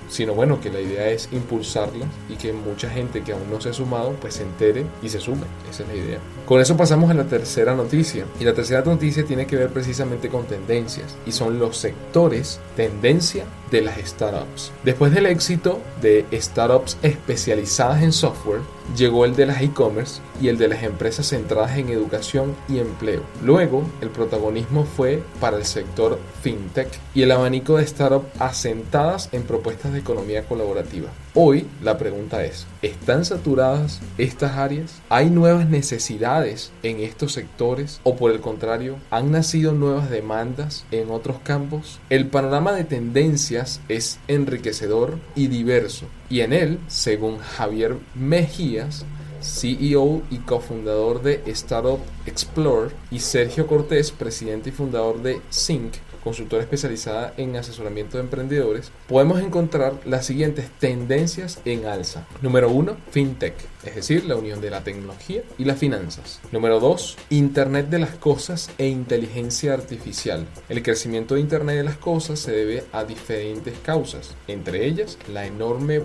sino 0.09 0.35
bueno, 0.35 0.61
que 0.61 0.71
la 0.71 0.81
idea 0.81 1.09
es 1.11 1.29
impulsarlas 1.33 2.09
y 2.29 2.37
que 2.37 2.53
mucha 2.53 2.89
gente 2.89 3.23
que 3.23 3.33
aún 3.33 3.51
no 3.51 3.61
se 3.61 3.71
ha 3.71 3.73
sumado 3.73 4.13
pues 4.21 4.35
se 4.35 4.43
entere 4.43 4.87
y 5.03 5.09
se 5.09 5.21
sume. 5.21 5.47
Esa 5.71 5.83
es 5.83 5.89
la 5.89 5.95
idea. 5.95 6.19
Con 6.51 6.61
eso 6.61 6.77
pasamos 6.77 7.09
a 7.09 7.15
la 7.15 7.29
tercera 7.29 7.77
noticia. 7.77 8.27
Y 8.41 8.45
la 8.45 8.53
tercera 8.53 8.83
noticia 8.83 9.25
tiene 9.25 9.47
que 9.47 9.55
ver 9.55 9.69
precisamente 9.69 10.29
con 10.29 10.47
tendencias 10.47 11.15
y 11.25 11.31
son 11.31 11.61
los 11.61 11.77
sectores 11.77 12.59
tendencia 12.75 13.45
de 13.71 13.83
las 13.83 13.97
startups. 13.99 14.73
Después 14.83 15.15
del 15.15 15.27
éxito 15.27 15.79
de 16.03 16.27
startups 16.33 16.97
especializadas 17.03 18.03
en 18.03 18.11
software, 18.11 18.63
llegó 18.97 19.25
el 19.25 19.37
de 19.37 19.47
las 19.47 19.63
e-commerce 19.63 20.21
y 20.41 20.49
el 20.49 20.59
de 20.59 20.69
las 20.69 20.83
empresas 20.83 21.29
centradas 21.29 21.77
en 21.77 21.89
educación 21.91 22.55
y 22.69 22.79
empleo. 22.79 23.23
Luego, 23.45 23.85
el 24.01 24.11
protagonismo 24.11 24.85
fue 24.85 25.23
para 25.41 25.57
el 25.57 25.65
sector 25.65 26.19
fintech 26.43 26.89
y 27.15 27.23
el 27.23 27.33
abanico 27.33 27.77
de 27.77 27.87
startups 27.87 28.41
asentadas 28.41 29.29
en 29.33 29.43
propuestas 29.43 29.93
de 29.93 30.01
economía 30.01 30.45
colaborativa. 30.45 31.09
Hoy 31.35 31.67
la 31.83 31.97
pregunta 31.99 32.45
es, 32.45 32.67
¿están 32.83 33.25
saturadas 33.25 34.01
estas 34.19 34.57
áreas? 34.57 35.01
¿Hay 35.09 35.31
nuevas 35.31 35.69
necesidades 35.69 36.73
en 36.83 37.01
estos 37.01 37.33
sectores 37.33 38.01
o 38.03 38.17
por 38.17 38.33
el 38.33 38.41
contrario, 38.41 38.97
han 39.11 39.31
nacido 39.31 39.73
nuevas 39.73 40.11
demandas 40.11 40.85
en 40.91 41.11
otros 41.11 41.37
campos? 41.45 42.01
El 42.11 42.27
panorama 42.27 42.73
de 42.73 42.85
tendencias 42.85 43.81
es 43.89 44.19
enriquecedor 44.27 45.19
y 45.35 45.47
diverso 45.47 46.07
y 46.31 46.41
en 46.41 46.53
él, 46.53 46.79
según 46.87 47.39
Javier 47.39 47.97
Mejías, 48.15 49.05
CEO 49.43 50.23
y 50.31 50.39
cofundador 50.39 51.23
de 51.23 51.43
Startup 51.47 51.99
Explore, 52.25 52.95
y 53.11 53.19
Sergio 53.19 53.67
Cortés, 53.67 54.13
presidente 54.13 54.69
y 54.69 54.73
fundador 54.73 55.23
de 55.23 55.41
Sync, 55.51 55.95
consultora 56.23 56.63
especializada 56.63 57.35
en 57.37 57.57
asesoramiento 57.57 58.17
de 58.17 58.25
emprendedores, 58.25 58.93
podemos 59.09 59.41
encontrar 59.41 59.95
las 60.05 60.27
siguientes 60.27 60.71
tendencias 60.79 61.61
en 61.65 61.87
alza. 61.87 62.27
Número 62.43 62.71
1, 62.71 62.97
FinTech, 63.11 63.55
es 63.85 63.95
decir, 63.95 64.25
la 64.25 64.37
unión 64.37 64.61
de 64.61 64.71
la 64.71 64.85
tecnología 64.85 65.43
y 65.59 65.65
las 65.65 65.79
finanzas. 65.79 66.41
Número 66.53 66.81
2, 66.81 67.17
Internet 67.31 67.89
de 67.89 67.99
las 67.99 68.15
cosas 68.17 68.71
e 68.79 68.89
inteligencia 68.89 69.75
artificial. 69.75 70.47
El 70.69 70.83
crecimiento 70.83 71.35
de 71.35 71.41
Internet 71.41 71.77
de 71.77 71.85
las 71.85 71.97
cosas 71.97 72.39
se 72.39 72.53
debe 72.53 72.85
a 72.93 73.05
diferentes 73.05 73.79
causas, 73.79 74.37
entre 74.47 74.87
ellas 74.87 75.19
la 75.33 75.47
enorme 75.47 76.03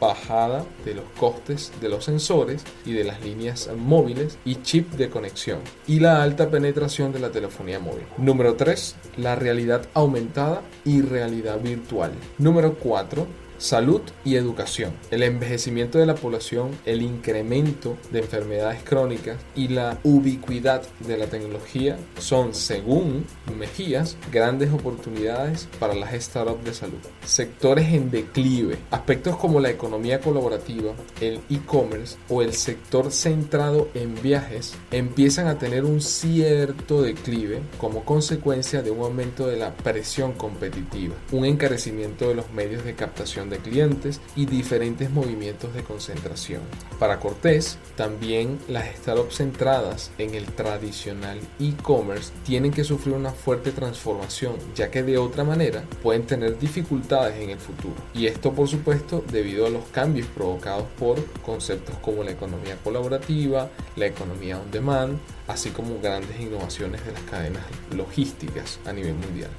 bajada 0.00 0.64
de 0.84 0.94
los 0.94 1.04
costes 1.18 1.72
de 1.80 1.88
los 1.88 2.04
sensores 2.04 2.62
y 2.84 2.92
de 2.92 3.04
las 3.04 3.22
líneas 3.22 3.70
móviles 3.76 4.38
y 4.44 4.56
chip 4.62 4.92
de 4.92 5.10
conexión, 5.10 5.60
y 5.86 6.00
la 6.00 6.22
alta 6.22 6.50
penetración 6.50 7.12
de 7.12 7.20
la 7.20 7.30
telefonía 7.30 7.78
móvil. 7.78 8.04
Número 8.16 8.54
3, 8.54 8.96
la 9.18 9.34
realidad 9.36 9.86
aumentada 9.94 10.62
y 10.84 11.02
realidad 11.02 11.60
virtual. 11.60 12.12
Número 12.38 12.74
4 12.74 13.47
Salud 13.58 14.02
y 14.24 14.36
educación. 14.36 14.92
El 15.10 15.24
envejecimiento 15.24 15.98
de 15.98 16.06
la 16.06 16.14
población, 16.14 16.70
el 16.86 17.02
incremento 17.02 17.96
de 18.12 18.20
enfermedades 18.20 18.84
crónicas 18.84 19.36
y 19.56 19.66
la 19.66 19.98
ubicuidad 20.04 20.82
de 21.00 21.16
la 21.16 21.26
tecnología 21.26 21.98
son, 22.20 22.54
según 22.54 23.26
Mejías, 23.58 24.16
grandes 24.30 24.72
oportunidades 24.72 25.68
para 25.80 25.94
las 25.94 26.12
startups 26.12 26.64
de 26.64 26.72
salud. 26.72 26.98
Sectores 27.24 27.88
en 27.88 28.12
declive. 28.12 28.78
Aspectos 28.92 29.36
como 29.36 29.58
la 29.58 29.70
economía 29.70 30.20
colaborativa, 30.20 30.92
el 31.20 31.40
e-commerce 31.50 32.16
o 32.28 32.42
el 32.42 32.52
sector 32.52 33.10
centrado 33.10 33.88
en 33.94 34.14
viajes 34.22 34.74
empiezan 34.92 35.48
a 35.48 35.58
tener 35.58 35.84
un 35.84 36.00
cierto 36.00 37.02
declive 37.02 37.60
como 37.78 38.04
consecuencia 38.04 38.82
de 38.82 38.92
un 38.92 39.00
aumento 39.00 39.48
de 39.48 39.56
la 39.56 39.74
presión 39.74 40.34
competitiva, 40.34 41.16
un 41.32 41.44
encarecimiento 41.44 42.28
de 42.28 42.36
los 42.36 42.52
medios 42.52 42.84
de 42.84 42.94
captación 42.94 43.47
de 43.50 43.58
clientes 43.58 44.20
y 44.36 44.46
diferentes 44.46 45.10
movimientos 45.10 45.74
de 45.74 45.82
concentración. 45.82 46.62
Para 46.98 47.20
Cortés, 47.20 47.78
también 47.96 48.58
las 48.68 48.88
startups 48.96 49.36
centradas 49.36 50.10
en 50.18 50.34
el 50.34 50.46
tradicional 50.46 51.40
e-commerce 51.58 52.32
tienen 52.44 52.72
que 52.72 52.84
sufrir 52.84 53.14
una 53.14 53.30
fuerte 53.30 53.72
transformación, 53.72 54.56
ya 54.74 54.90
que 54.90 55.02
de 55.02 55.18
otra 55.18 55.44
manera 55.44 55.84
pueden 56.02 56.26
tener 56.26 56.58
dificultades 56.58 57.36
en 57.40 57.50
el 57.50 57.58
futuro. 57.58 57.94
Y 58.14 58.26
esto 58.26 58.52
por 58.52 58.68
supuesto 58.68 59.24
debido 59.30 59.66
a 59.66 59.70
los 59.70 59.84
cambios 59.86 60.26
provocados 60.28 60.84
por 60.98 61.24
conceptos 61.42 61.96
como 61.98 62.24
la 62.24 62.32
economía 62.32 62.76
colaborativa, 62.82 63.70
la 63.96 64.06
economía 64.06 64.58
on 64.58 64.70
demand, 64.70 65.18
así 65.46 65.70
como 65.70 66.00
grandes 66.00 66.38
innovaciones 66.40 67.04
de 67.04 67.12
las 67.12 67.22
cadenas 67.22 67.62
logísticas 67.94 68.78
a 68.84 68.92
nivel 68.92 69.14
mundial. 69.14 69.50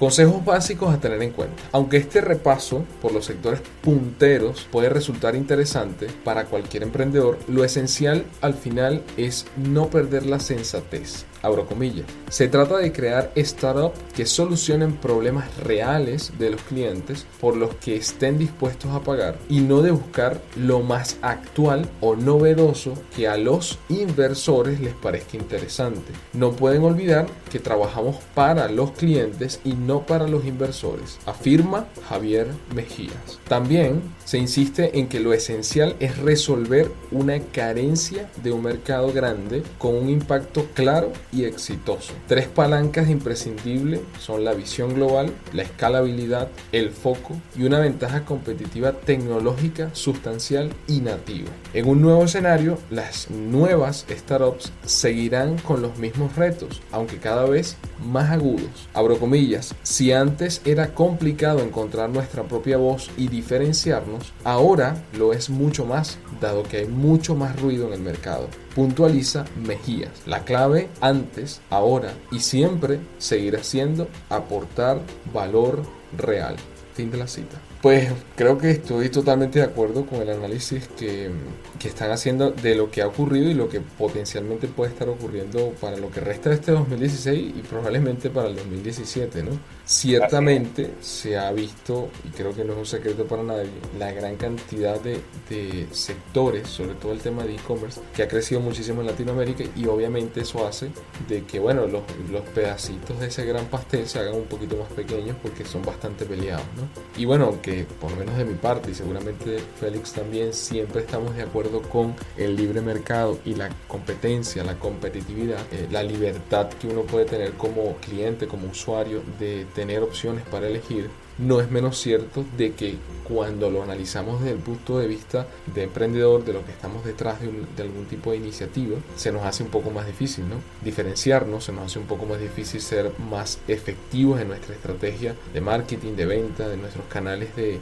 Consejos 0.00 0.42
básicos 0.46 0.94
a 0.94 0.98
tener 0.98 1.22
en 1.22 1.30
cuenta. 1.30 1.62
Aunque 1.72 1.98
este 1.98 2.22
repaso 2.22 2.86
por 3.02 3.12
los 3.12 3.26
sectores 3.26 3.60
punteros 3.82 4.66
puede 4.72 4.88
resultar 4.88 5.36
interesante 5.36 6.06
para 6.24 6.46
cualquier 6.46 6.84
emprendedor, 6.84 7.38
lo 7.48 7.64
esencial 7.64 8.24
al 8.40 8.54
final 8.54 9.02
es 9.18 9.44
no 9.58 9.90
perder 9.90 10.24
la 10.24 10.40
sensatez 10.40 11.26
abro 11.42 11.66
comillas. 11.66 12.06
Se 12.28 12.48
trata 12.48 12.78
de 12.78 12.92
crear 12.92 13.32
startups 13.36 13.98
que 14.14 14.26
solucionen 14.26 14.96
problemas 14.96 15.56
reales 15.58 16.32
de 16.38 16.50
los 16.50 16.62
clientes 16.62 17.26
por 17.40 17.56
los 17.56 17.74
que 17.76 17.96
estén 17.96 18.38
dispuestos 18.38 18.92
a 18.92 19.00
pagar 19.00 19.36
y 19.48 19.60
no 19.60 19.82
de 19.82 19.90
buscar 19.90 20.40
lo 20.56 20.80
más 20.80 21.18
actual 21.22 21.88
o 22.00 22.16
novedoso 22.16 22.94
que 23.16 23.28
a 23.28 23.36
los 23.36 23.78
inversores 23.88 24.80
les 24.80 24.94
parezca 24.94 25.36
interesante. 25.36 26.12
No 26.32 26.52
pueden 26.52 26.82
olvidar 26.82 27.26
que 27.50 27.58
trabajamos 27.58 28.16
para 28.34 28.68
los 28.68 28.92
clientes 28.92 29.60
y 29.64 29.74
no 29.74 30.06
para 30.06 30.28
los 30.28 30.44
inversores, 30.44 31.18
afirma 31.26 31.86
Javier 32.08 32.48
Mejías. 32.74 33.38
También 33.48 34.02
se 34.24 34.38
insiste 34.38 34.98
en 34.98 35.08
que 35.08 35.20
lo 35.20 35.32
esencial 35.32 35.96
es 36.00 36.18
resolver 36.18 36.90
una 37.10 37.40
carencia 37.40 38.30
de 38.42 38.52
un 38.52 38.62
mercado 38.62 39.12
grande 39.12 39.62
con 39.78 39.96
un 39.96 40.08
impacto 40.08 40.66
claro 40.74 41.12
y 41.32 41.44
exitoso. 41.44 42.12
Tres 42.26 42.46
palancas 42.46 43.08
imprescindibles 43.08 44.00
son 44.18 44.44
la 44.44 44.54
visión 44.54 44.94
global, 44.94 45.32
la 45.52 45.62
escalabilidad, 45.62 46.48
el 46.72 46.90
foco 46.90 47.36
y 47.56 47.64
una 47.64 47.78
ventaja 47.78 48.24
competitiva 48.24 48.92
tecnológica 48.92 49.90
sustancial 49.94 50.72
y 50.86 51.00
nativa. 51.00 51.50
En 51.74 51.88
un 51.88 52.02
nuevo 52.02 52.24
escenario, 52.24 52.78
las 52.90 53.30
nuevas 53.30 54.06
startups 54.08 54.72
seguirán 54.84 55.58
con 55.58 55.82
los 55.82 55.98
mismos 55.98 56.36
retos, 56.36 56.82
aunque 56.92 57.18
cada 57.18 57.44
vez 57.44 57.76
más 58.04 58.30
agudos. 58.30 58.88
Abro 58.94 59.18
comillas, 59.18 59.74
si 59.82 60.12
antes 60.12 60.62
era 60.64 60.94
complicado 60.94 61.60
encontrar 61.60 62.10
nuestra 62.10 62.42
propia 62.44 62.76
voz 62.76 63.10
y 63.16 63.28
diferenciarnos, 63.28 64.32
ahora 64.44 65.04
lo 65.16 65.32
es 65.32 65.50
mucho 65.50 65.84
más, 65.84 66.18
dado 66.40 66.62
que 66.62 66.78
hay 66.78 66.86
mucho 66.86 67.34
más 67.34 67.60
ruido 67.60 67.86
en 67.86 67.94
el 67.94 68.00
mercado 68.00 68.48
puntualiza 68.74 69.44
Mejías. 69.66 70.26
La 70.26 70.44
clave 70.44 70.88
antes, 71.00 71.60
ahora 71.70 72.12
y 72.30 72.40
siempre 72.40 73.00
seguirá 73.18 73.62
siendo 73.62 74.08
aportar 74.28 75.00
valor 75.32 75.82
real. 76.16 76.56
Fin 76.94 77.10
de 77.10 77.18
la 77.18 77.26
cita. 77.26 77.58
Pues 77.82 78.12
creo 78.36 78.58
que 78.58 78.72
estoy 78.72 79.08
totalmente 79.08 79.58
de 79.58 79.64
acuerdo 79.64 80.04
con 80.04 80.20
el 80.20 80.28
análisis 80.28 80.86
que, 80.98 81.30
que, 81.78 81.88
están 81.88 82.10
haciendo 82.10 82.50
de 82.50 82.74
lo 82.74 82.90
que 82.90 83.00
ha 83.00 83.06
ocurrido 83.06 83.48
y 83.48 83.54
lo 83.54 83.70
que 83.70 83.80
potencialmente 83.80 84.68
puede 84.68 84.92
estar 84.92 85.08
ocurriendo 85.08 85.70
para 85.80 85.96
lo 85.96 86.10
que 86.10 86.20
resta 86.20 86.50
de 86.50 86.56
este 86.56 86.72
2016 86.72 87.54
y 87.56 87.62
probablemente 87.62 88.28
para 88.28 88.48
el 88.48 88.56
2017, 88.56 89.42
¿no? 89.44 89.52
Ciertamente 89.86 90.90
se 91.00 91.38
ha 91.38 91.50
visto, 91.52 92.10
y 92.28 92.28
creo 92.28 92.54
que 92.54 92.64
no 92.64 92.74
es 92.74 92.78
un 92.80 92.86
secreto 92.86 93.24
para 93.24 93.42
nadie, 93.42 93.70
la 93.98 94.12
gran 94.12 94.36
cantidad 94.36 95.00
de, 95.00 95.18
de 95.48 95.86
sectores, 95.90 96.68
sobre 96.68 96.94
todo 96.94 97.12
el 97.12 97.20
tema 97.20 97.44
de 97.44 97.54
e-commerce, 97.54 97.98
que 98.14 98.22
ha 98.22 98.28
crecido 98.28 98.60
muchísimo 98.60 99.00
en 99.00 99.06
Latinoamérica 99.06 99.64
y 99.74 99.86
obviamente 99.86 100.42
eso 100.42 100.66
hace 100.66 100.90
de 101.28 101.44
que, 101.44 101.58
bueno, 101.58 101.86
los, 101.86 102.02
los 102.30 102.42
pedacitos 102.54 103.18
de 103.20 103.28
ese 103.28 103.46
gran 103.46 103.64
pastel 103.66 104.06
se 104.06 104.18
hagan 104.18 104.34
un 104.34 104.44
poquito 104.44 104.76
más 104.76 104.92
pequeños 104.92 105.34
porque 105.42 105.64
son 105.64 105.82
bastante 105.82 106.26
peleados, 106.26 106.66
¿no? 106.76 107.20
Y 107.20 107.24
bueno, 107.24 107.46
aunque 107.46 107.69
por 108.00 108.10
lo 108.10 108.16
menos 108.16 108.36
de 108.36 108.44
mi 108.44 108.54
parte 108.54 108.90
y 108.90 108.94
seguramente 108.94 109.58
Félix 109.78 110.12
también, 110.12 110.52
siempre 110.52 111.00
estamos 111.00 111.34
de 111.36 111.42
acuerdo 111.42 111.82
con 111.82 112.14
el 112.36 112.56
libre 112.56 112.80
mercado 112.80 113.38
y 113.44 113.54
la 113.54 113.70
competencia, 113.88 114.64
la 114.64 114.78
competitividad, 114.78 115.60
eh, 115.72 115.88
la 115.90 116.02
libertad 116.02 116.68
que 116.68 116.88
uno 116.88 117.02
puede 117.02 117.26
tener 117.26 117.52
como 117.52 117.96
cliente, 117.96 118.46
como 118.46 118.68
usuario, 118.68 119.22
de 119.38 119.66
tener 119.74 120.02
opciones 120.02 120.44
para 120.46 120.66
elegir 120.66 121.10
no 121.40 121.60
es 121.60 121.70
menos 121.70 121.98
cierto 121.98 122.44
de 122.56 122.72
que 122.74 122.96
cuando 123.30 123.70
lo 123.70 123.82
analizamos 123.82 124.40
desde 124.40 124.56
el 124.56 124.58
punto 124.58 124.98
de 124.98 125.06
vista 125.06 125.46
de 125.72 125.84
emprendedor, 125.84 126.44
de 126.44 126.52
lo 126.52 126.64
que 126.64 126.72
estamos 126.72 127.04
detrás 127.04 127.40
de, 127.40 127.82
algún 127.82 128.04
tipo 128.06 128.32
de 128.32 128.38
iniciativa, 128.38 128.98
se 129.16 129.30
nos 129.30 129.44
hace 129.44 129.62
un 129.62 129.68
poco 129.68 129.90
más 129.90 130.06
difícil, 130.06 130.48
¿no? 130.48 130.56
Diferenciarnos, 130.84 131.64
se 131.64 131.72
nos 131.72 131.86
hace 131.86 132.00
un 132.00 132.06
poco 132.06 132.26
más 132.26 132.40
difícil 132.40 132.80
ser 132.80 133.12
más 133.30 133.60
efectivos 133.68 134.40
en 134.40 134.48
nuestra 134.48 134.74
estrategia 134.74 135.36
de 135.54 135.60
marketing, 135.60 136.16
de 136.16 136.26
venta, 136.26 136.68
de 136.68 136.76
nuestros 136.76 137.06
canales 137.06 137.54
de, 137.54 137.78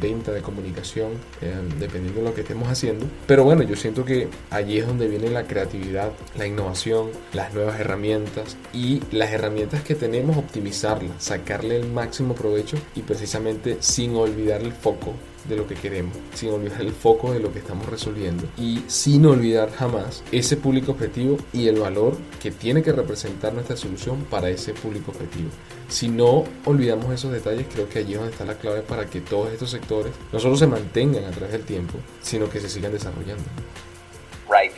venta, 0.00 0.32
de 0.32 0.40
comunicación, 0.40 1.12
eh, 1.42 1.54
dependiendo 1.78 2.20
de 2.20 2.28
lo 2.30 2.34
que 2.34 2.40
estemos 2.40 2.68
haciendo. 2.68 3.06
Pero 3.26 3.44
bueno, 3.44 3.62
yo 3.62 3.76
siento 3.76 4.04
que 4.04 4.28
allí 4.50 4.78
es 4.78 4.86
donde 4.86 5.08
viene 5.08 5.28
la 5.28 5.46
creatividad, 5.46 6.10
la 6.38 6.46
innovación, 6.46 7.10
las 7.34 7.52
nuevas 7.52 7.78
herramientas 7.78 8.56
y 8.72 9.02
las 9.12 9.30
herramientas 9.30 9.82
que 9.82 9.94
tenemos, 9.94 10.38
optimizarlas, 10.38 11.22
sacarle 11.22 11.76
el 11.76 11.92
máximo 11.92 12.34
provecho 12.34 12.78
y 12.96 13.02
precisamente 13.02 13.76
sin 13.80 14.16
olvidar 14.16 14.37
el 14.38 14.72
foco 14.72 15.14
de 15.48 15.56
lo 15.56 15.66
que 15.66 15.74
queremos, 15.74 16.16
sin 16.34 16.50
olvidar 16.50 16.80
el 16.80 16.92
foco 16.92 17.32
de 17.32 17.40
lo 17.40 17.52
que 17.52 17.58
estamos 17.58 17.86
resolviendo 17.86 18.44
y 18.56 18.82
sin 18.86 19.24
olvidar 19.26 19.70
jamás 19.72 20.22
ese 20.30 20.56
público 20.56 20.92
objetivo 20.92 21.38
y 21.52 21.68
el 21.68 21.80
valor 21.80 22.16
que 22.40 22.50
tiene 22.50 22.82
que 22.82 22.92
representar 22.92 23.52
nuestra 23.54 23.76
solución 23.76 24.24
para 24.30 24.50
ese 24.50 24.74
público 24.74 25.10
objetivo. 25.10 25.48
Si 25.88 26.08
no 26.08 26.44
olvidamos 26.64 27.12
esos 27.12 27.32
detalles, 27.32 27.66
creo 27.72 27.88
que 27.88 28.00
allí 28.00 28.12
es 28.12 28.18
donde 28.18 28.32
está 28.32 28.44
la 28.44 28.58
clave 28.58 28.82
para 28.82 29.06
que 29.06 29.20
todos 29.20 29.52
estos 29.52 29.70
sectores 29.70 30.12
no 30.32 30.38
solo 30.38 30.56
se 30.56 30.66
mantengan 30.66 31.24
a 31.24 31.30
través 31.30 31.52
del 31.52 31.64
tiempo, 31.64 31.94
sino 32.20 32.48
que 32.48 32.60
se 32.60 32.68
sigan 32.68 32.92
desarrollando. 32.92 33.44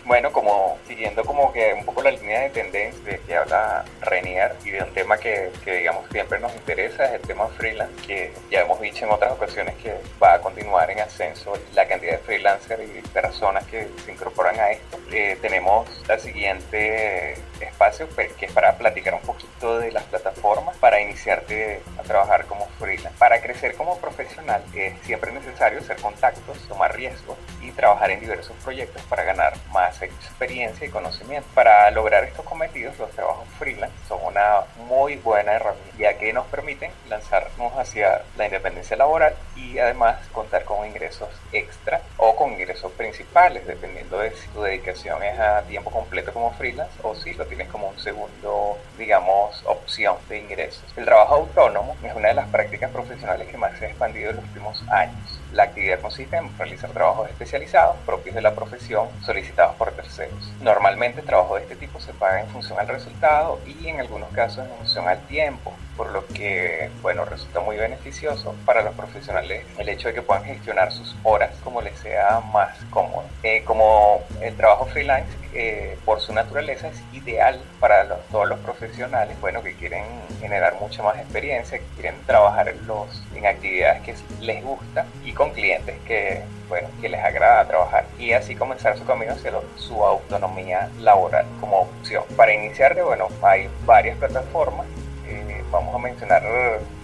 Bueno, 0.05 0.31
como 0.33 0.79
siguiendo 0.87 1.25
como 1.25 1.53
que 1.53 1.73
un 1.73 1.85
poco 1.85 2.03
la 2.03 2.11
línea 2.11 2.41
de 2.41 2.51
tendencia 2.51 3.03
de 3.05 3.19
que 3.21 3.37
habla 3.37 3.85
Renier 4.03 4.55
y 4.65 4.71
de 4.71 4.83
un 4.83 4.93
tema 4.93 5.17
que, 5.17 5.51
que, 5.65 5.77
digamos 5.77 6.05
siempre 6.11 6.39
nos 6.39 6.55
interesa 6.55 7.07
es 7.07 7.13
el 7.13 7.23
tema 7.23 7.47
freelance, 7.49 8.07
que 8.07 8.33
ya 8.51 8.61
hemos 8.61 8.81
dicho 8.81 9.05
en 9.07 9.13
otras 9.13 9.33
ocasiones 9.33 9.77
que 9.77 9.95
va 10.23 10.35
a 10.35 10.41
continuar 10.41 10.91
en 10.91 11.01
ascenso 11.01 11.53
la 11.75 11.87
cantidad 11.87 12.13
de 12.13 12.19
freelancers 12.19 12.83
y 12.83 13.01
personas 13.09 13.65
que 13.67 13.89
se 14.05 14.13
incorporan 14.13 14.59
a 14.61 14.71
esto. 14.73 14.99
Eh, 15.13 15.39
tenemos 15.41 15.89
el 16.09 16.21
siguiente 16.21 17.35
espacio 17.61 18.07
pues, 18.15 18.33
que 18.35 18.47
es 18.47 18.53
para 18.53 18.77
platicar 18.77 19.15
un 19.15 19.23
poquito 19.23 19.50
de 19.61 19.93
las 19.93 20.05
plataformas 20.05 20.75
para 20.79 21.00
iniciarte 21.00 21.83
a 21.99 22.02
trabajar 22.02 22.47
como 22.47 22.67
freelance. 22.79 23.19
Para 23.19 23.43
crecer 23.43 23.75
como 23.75 23.99
profesional 23.99 24.62
es 24.75 24.95
siempre 25.02 25.33
necesario 25.33 25.81
hacer 25.81 25.97
contactos, 26.00 26.59
tomar 26.67 26.97
riesgos 26.97 27.37
y 27.61 27.71
trabajar 27.73 28.11
en 28.11 28.21
diversos 28.21 28.57
proyectos 28.64 29.02
para 29.02 29.25
ganar 29.25 29.52
más 29.71 30.00
experiencia 30.00 30.87
y 30.87 30.90
conocimiento. 30.90 31.47
Para 31.55 31.90
lograr 31.90 32.25
estos 32.25 32.45
cometidos, 32.45 32.99
los 32.99 33.11
trabajos 33.11 33.47
freelance 33.59 33.95
son 34.09 34.21
una 34.25 34.62
muy 34.88 35.17
buena 35.17 35.52
herramienta, 35.52 35.97
ya 35.99 36.14
que 36.17 36.33
nos 36.33 36.47
permiten 36.47 36.90
lanzarnos 37.09 37.73
hacia 37.76 38.23
la 38.38 38.47
independencia 38.47 38.97
laboral 38.97 39.35
y 39.57 39.79
además 39.79 40.26
contar 40.33 40.64
con 40.64 40.87
ingresos 40.87 41.29
extra 41.52 42.00
o 42.17 42.35
con 42.35 42.52
ingresos 42.52 42.93
principales, 42.93 43.67
dependiendo 43.67 44.19
de 44.19 44.31
si 44.31 44.49
tu 44.49 44.62
dedicación 44.62 45.23
es 45.23 45.38
a 45.38 45.62
tiempo 45.62 45.90
completo 45.90 46.33
como 46.33 46.52
freelance 46.52 46.95
o 47.02 47.14
si 47.14 47.35
lo 47.35 47.45
tienes 47.47 47.69
como 47.69 47.88
un 47.88 47.99
segundo, 47.99 48.79
digamos, 48.97 49.50
opción 49.64 50.16
de 50.28 50.38
ingresos. 50.38 50.85
El 50.97 51.04
trabajo 51.04 51.35
autónomo 51.37 51.97
es 52.02 52.14
una 52.14 52.28
de 52.28 52.35
las 52.35 52.49
prácticas 52.49 52.90
profesionales 52.90 53.49
que 53.49 53.57
más 53.57 53.78
se 53.78 53.87
ha 53.87 53.88
expandido 53.88 54.30
en 54.30 54.37
los 54.37 54.45
últimos 54.45 54.83
años. 54.90 55.40
La 55.52 55.64
actividad 55.64 56.00
consiste 56.00 56.37
en 56.37 56.57
realizar 56.57 56.90
trabajos 56.90 57.28
especializados 57.28 57.97
propios 58.07 58.37
de 58.37 58.42
la 58.42 58.54
profesión 58.54 59.09
solicitados 59.25 59.75
por 59.75 59.90
terceros. 59.92 60.52
Normalmente 60.61 61.21
el 61.21 61.26
trabajo 61.26 61.57
de 61.57 61.62
este 61.62 61.75
tipo 61.75 62.00
se 62.00 62.12
paga 62.12 62.40
en 62.40 62.49
función 62.49 62.78
al 62.78 62.87
resultado 62.87 63.59
y 63.66 63.88
en 63.88 63.99
algunos 63.99 64.30
casos 64.30 64.64
en 64.64 64.76
función 64.76 65.09
al 65.09 65.21
tiempo, 65.26 65.73
por 65.97 66.11
lo 66.12 66.25
que, 66.26 66.88
bueno, 67.02 67.25
resulta 67.25 67.61
muy 67.61 67.76
beneficioso 67.76 68.54
para 68.64 68.83
los 68.83 68.95
profesionales 68.95 69.64
el 69.78 69.88
hecho 69.88 70.09
de 70.09 70.14
que 70.14 70.23
puedan 70.23 70.45
gestionar 70.45 70.92
sus 70.92 71.16
horas 71.25 71.50
como 71.64 71.83
les 71.83 71.99
sea 71.99 72.40
más 72.52 72.78
cómodo. 72.90 73.25
Eh, 73.42 73.64
como 73.64 74.23
el 74.40 74.57
trabajo 74.57 74.87
freelance 74.87 75.40
eh, 75.52 75.99
por 76.04 76.21
su 76.21 76.33
naturaleza 76.33 76.88
es 76.88 77.02
ideal 77.12 77.61
para 77.80 78.07
todos 78.30 78.49
los 78.49 78.59
profesionales 78.61 79.38
bueno, 79.40 79.62
que 79.62 79.75
quieren 79.75 80.04
generar 80.40 80.76
mucha 80.80 81.02
más 81.02 81.16
experiencia, 81.19 81.78
que 81.78 81.85
quieren 81.97 82.14
trabajar 82.26 82.75
los, 82.87 83.23
en 83.35 83.47
actividades 83.47 84.02
que 84.02 84.14
les 84.40 84.62
gusta 84.62 85.07
y 85.25 85.33
con 85.33 85.50
clientes 85.50 85.97
que, 86.07 86.42
bueno, 86.69 86.88
que 87.00 87.09
les 87.09 87.23
agrada 87.23 87.66
trabajar 87.66 88.07
y 88.19 88.33
así 88.33 88.54
comenzar 88.54 88.97
su 88.97 89.04
camino 89.04 89.33
hacia 89.33 89.52
su 89.76 90.04
autonomía 90.04 90.88
laboral 91.00 91.47
como 91.61 91.80
opción. 91.80 92.25
Para 92.37 92.54
iniciar, 92.54 93.00
bueno, 93.02 93.28
hay 93.42 93.69
varias 93.85 94.16
plataformas, 94.19 94.87
eh, 95.26 95.62
vamos 95.71 95.95
a 95.95 95.99
mencionar 95.99 96.42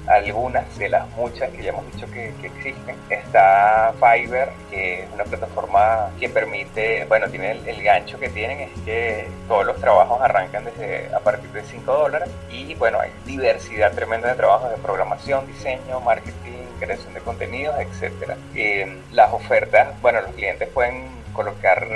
algunas 0.06 0.78
de 0.78 0.88
las 0.88 1.08
muchas 1.10 1.50
que 1.50 1.62
ya 1.62 1.70
hemos 1.70 1.90
dicho 1.92 2.06
que, 2.10 2.32
existen. 2.42 2.96
Está 3.10 3.92
Fiverr, 3.98 4.50
que 4.70 5.02
es 5.02 5.12
una 5.12 5.24
plataforma 5.24 6.10
que 6.18 6.28
permite, 6.28 7.04
bueno, 7.06 7.28
tiene 7.28 7.52
el, 7.52 7.82
gancho 7.82 8.18
que 8.18 8.28
tienen 8.28 8.60
es 8.60 8.70
que 8.84 9.28
todos 9.48 9.64
los 9.66 9.76
trabajos 9.80 10.20
arrancan 10.20 10.64
desde 10.64 11.14
a 11.14 11.20
partir 11.20 11.50
de 11.50 11.62
5 11.62 11.92
dólares 11.92 12.28
y 12.50 12.74
bueno, 12.74 12.98
hay 12.98 13.10
diversidad 13.24 13.92
tremenda 13.92 14.28
de 14.28 14.34
trabajos 14.34 14.70
de 14.70 14.76
programación, 14.78 15.46
diseño, 15.46 16.00
marketing, 16.00 16.66
creación 16.80 17.14
de 17.14 17.20
contenidos, 17.20 17.76
etcétera. 17.78 18.36
Eh, 18.54 19.00
las 19.12 19.32
ofertas, 19.32 20.00
bueno, 20.02 20.20
los 20.20 20.32
clientes 20.32 20.68
pueden 20.70 21.15
colocar 21.36 21.86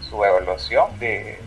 su 0.00 0.24
evaluación 0.24 0.98
de, 0.98 1.38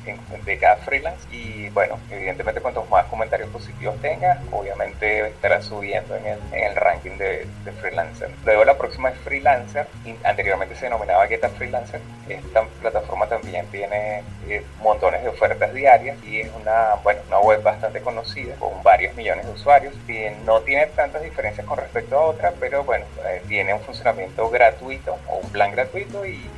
cada 0.59 0.77
freelance 0.77 1.27
y 1.31 1.69
bueno, 1.69 1.99
evidentemente 2.09 2.61
cuantos 2.61 2.89
más 2.89 3.05
comentarios 3.05 3.49
positivos 3.49 3.95
tenga, 4.01 4.41
obviamente 4.51 5.27
estará 5.27 5.61
subiendo 5.61 6.15
en 6.15 6.25
el, 6.25 6.39
en 6.51 6.63
el 6.65 6.75
ranking 6.75 7.17
de, 7.17 7.47
de, 7.65 7.71
freelancer. 7.71 8.29
Luego 8.45 8.65
la 8.65 8.77
próxima 8.77 9.09
es 9.09 9.17
Freelancer, 9.19 9.87
anteriormente 10.23 10.75
se 10.75 10.85
denominaba 10.85 11.27
Geta 11.27 11.49
Freelancer, 11.49 12.01
esta 12.29 12.63
plataforma 12.81 13.27
también 13.27 13.65
tiene 13.67 14.23
eh, 14.47 14.63
montones 14.81 15.23
de 15.23 15.29
ofertas 15.29 15.73
diarias 15.73 16.17
y 16.23 16.41
es 16.41 16.51
una, 16.59 16.95
bueno, 17.03 17.21
una 17.27 17.39
web 17.39 17.61
bastante 17.61 18.01
conocida 18.01 18.55
con 18.55 18.81
varios 18.83 19.15
millones 19.15 19.45
de 19.45 19.51
usuarios 19.51 19.93
y 20.07 20.25
no 20.45 20.61
tiene 20.61 20.87
tantas 20.87 21.21
diferencias 21.23 21.65
con 21.65 21.77
respecto 21.77 22.17
a 22.17 22.25
otra, 22.25 22.53
pero 22.59 22.83
bueno, 22.83 23.05
eh, 23.25 23.41
tiene 23.47 23.73
un 23.73 23.81
funcionamiento 23.81 24.49
gratuito 24.49 25.17
o 25.27 25.37
un 25.37 25.49
plan 25.49 25.71
gratuito 25.71 26.25
y 26.25 26.49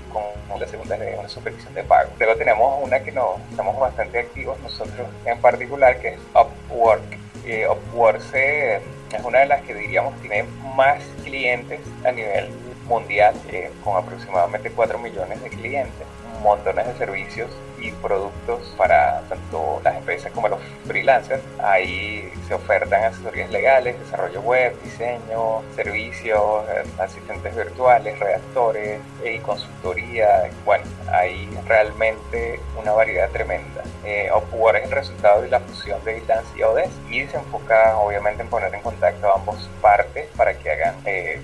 con 0.47 0.59
la 0.59 0.67
segunda 0.67 0.95
es 0.95 1.19
una 1.19 1.29
supervisión 1.29 1.73
de 1.73 1.83
pago. 1.83 2.11
Luego 2.17 2.35
tenemos 2.35 2.83
una 2.83 2.99
que 3.01 3.11
no 3.11 3.37
estamos 3.49 3.77
bastante 3.79 4.19
activos 4.19 4.59
nosotros 4.61 5.07
en 5.25 5.39
particular, 5.39 5.99
que 5.99 6.09
es 6.09 6.19
Upwork. 6.33 7.03
Eh, 7.45 7.67
Upwork 7.67 8.21
es 8.33 8.81
una 9.23 9.39
de 9.39 9.45
las 9.47 9.61
que 9.63 9.73
diríamos 9.73 10.19
tiene 10.21 10.45
más 10.75 11.03
clientes 11.23 11.79
a 12.03 12.11
nivel 12.11 12.49
mundial, 12.87 13.35
eh, 13.51 13.71
con 13.83 13.97
aproximadamente 13.97 14.71
4 14.71 14.97
millones 14.99 15.41
de 15.41 15.49
clientes, 15.49 16.07
montones 16.41 16.87
de 16.87 16.95
servicios 16.95 17.49
y 17.79 17.91
productos 17.91 18.61
para 18.77 19.21
tanto 19.29 19.81
las 19.83 19.95
empresas 19.95 20.31
como 20.31 20.47
los 20.47 20.59
freelancers. 20.85 21.43
Ahí 21.59 22.31
se 22.47 22.53
ofertan 22.53 23.03
asesorías 23.03 23.49
legales, 23.51 23.99
desarrollo 23.99 24.41
web, 24.41 24.75
diseño, 24.83 25.61
servicios, 25.75 26.65
eh, 26.69 26.83
asistentes 26.99 27.55
virtuales, 27.55 28.17
redactores 28.19 29.01
y 29.23 29.39
consultoría. 29.39 30.49
Bueno, 30.63 30.85
hay 31.11 31.49
realmente 31.67 32.59
una 32.79 32.93
variedad 32.93 33.29
tremenda. 33.29 33.83
Eh, 34.03 34.29
Upwork 34.35 34.77
es 34.77 34.85
el 34.85 34.91
resultado 34.91 35.41
de 35.41 35.49
la 35.49 35.59
fusión 35.59 36.03
de 36.05 36.15
Freelance 36.15 36.57
y 36.57 36.63
Odes 36.63 36.89
y 37.09 37.25
se 37.27 37.37
enfoca 37.37 37.97
obviamente 37.97 38.43
en 38.43 38.49
poner 38.49 38.73
en 38.73 38.81
contacto 38.81 39.29
a 39.29 39.35
ambos 39.35 39.69
partes 39.81 40.27
para 40.37 40.53
que 40.57 40.71
hagan, 40.71 40.95
eh, 41.05 41.41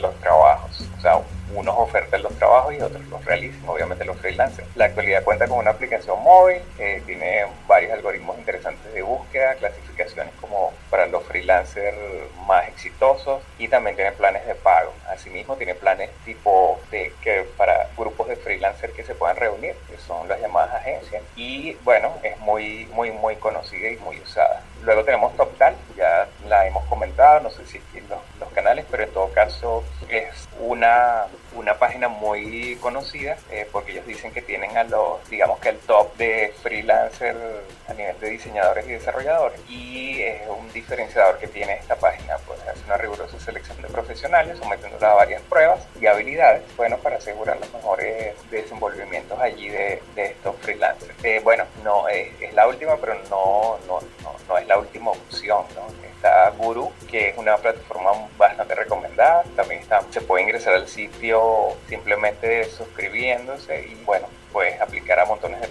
los 0.00 0.14
trabajos. 0.16 0.88
O 0.98 1.00
sea, 1.00 1.19
unos 1.54 1.74
ofertan 1.78 2.22
los 2.22 2.32
trabajos 2.36 2.74
y 2.74 2.80
otros 2.80 3.04
los 3.06 3.24
realicen, 3.24 3.62
obviamente 3.66 4.04
los 4.04 4.16
freelancers. 4.18 4.68
La 4.76 4.86
actualidad 4.86 5.24
cuenta 5.24 5.46
con 5.46 5.58
una 5.58 5.70
aplicación 5.70 6.22
móvil, 6.22 6.62
eh, 6.78 7.02
tiene 7.06 7.46
varios 7.66 7.92
algoritmos 7.92 8.38
interesantes 8.38 8.92
de 8.92 9.02
búsqueda, 9.02 9.54
clasificaciones 9.54 10.34
como 10.40 10.72
para 10.90 11.06
los 11.06 11.24
freelancers 11.24 11.96
más 12.46 12.68
exitosos 12.68 13.42
y 13.58 13.68
también 13.68 13.96
tiene 13.96 14.12
planes 14.12 14.46
de 14.46 14.54
pago. 14.54 14.92
Asimismo 15.08 15.56
tiene 15.56 15.74
planes 15.74 16.10
tipo 16.24 16.80
de 16.90 17.12
que 17.22 17.46
para 17.56 17.88
grupos 17.96 18.28
de 18.28 18.36
freelancers 18.36 18.92
que 18.92 19.04
se 19.04 19.14
puedan 19.14 19.36
reunir, 19.36 19.74
que 19.88 19.98
son 19.98 20.28
las 20.28 20.40
llamadas 20.40 20.74
agencias 20.74 21.22
y 21.36 21.74
bueno, 21.84 22.12
es 22.22 22.38
muy 22.38 22.86
muy 22.92 23.10
muy 23.10 23.36
conocida 23.36 23.88
y 23.88 23.96
muy 23.98 24.18
usada. 24.20 24.62
Luego 24.82 25.04
tenemos 25.04 25.36
TopTal, 25.36 25.74
ya 25.96 26.26
la 26.48 26.66
hemos 26.66 26.84
comentado, 26.86 27.40
no 27.40 27.50
sé 27.50 27.66
si 27.66 27.80
los, 28.08 28.18
los 28.38 28.48
canales, 28.52 28.86
pero 28.90 29.04
en 29.04 29.10
todo 29.12 29.30
caso 29.32 29.84
es 30.08 30.48
una, 30.58 31.26
una 31.54 31.74
página 31.74 32.08
muy 32.50 32.76
conocida 32.76 33.36
eh, 33.50 33.66
porque 33.70 33.92
ellos 33.92 34.06
dicen 34.06 34.32
que 34.32 34.42
tienen 34.42 34.76
a 34.76 34.84
los, 34.84 35.28
digamos 35.28 35.58
que 35.60 35.70
el 35.70 35.78
top 35.78 36.16
de 36.16 36.52
freelancer 36.62 37.36
a 37.88 37.94
nivel 37.94 38.18
de 38.20 38.30
diseñadores 38.30 38.86
y 38.86 38.92
desarrolladores 38.92 39.60
y 39.68 40.22
es 40.22 40.42
un 40.48 40.70
diferenciador 40.72 41.38
que 41.38 41.46
tiene 41.48 41.74
esta 41.74 41.96
página, 41.96 42.36
pues 42.46 42.60
hace 42.62 42.84
una 42.84 42.96
rigurosa 42.96 43.38
selección 43.50 43.82
de 43.82 43.88
profesionales 43.88 44.58
sometiéndolos 44.58 45.02
a 45.02 45.14
varias 45.14 45.42
pruebas 45.42 45.86
y 46.00 46.06
habilidades, 46.06 46.62
bueno, 46.76 46.96
para 46.98 47.16
asegurar 47.16 47.58
los 47.58 47.72
mejores 47.72 48.34
desenvolvimientos 48.50 49.38
allí 49.38 49.68
de, 49.68 50.00
estos 50.16 50.56
freelancers. 50.60 51.12
Eh, 51.24 51.40
bueno, 51.42 51.64
no 51.82 52.08
es, 52.08 52.28
es, 52.40 52.54
la 52.54 52.68
última, 52.68 52.96
pero 52.96 53.14
no, 53.28 53.78
no, 53.86 54.00
no, 54.22 54.34
no 54.48 54.58
es 54.58 54.66
la 54.66 54.78
última 54.78 55.10
opción, 55.10 55.64
¿no? 55.74 56.10
está 56.20 56.50
Guru, 56.50 56.92
que 57.10 57.30
es 57.30 57.38
una 57.38 57.56
plataforma 57.56 58.10
bastante 58.36 58.74
recomendada. 58.74 59.42
También 59.56 59.80
está, 59.80 60.02
se 60.10 60.20
puede 60.20 60.42
ingresar 60.42 60.74
al 60.74 60.86
sitio 60.86 61.76
simplemente 61.88 62.64
suscribiéndose 62.64 63.86
y 63.86 63.94
bueno, 64.04 64.28
puedes 64.52 64.78
aplicar 64.80 65.18
a 65.18 65.24
montones 65.24 65.60
de 65.62 65.68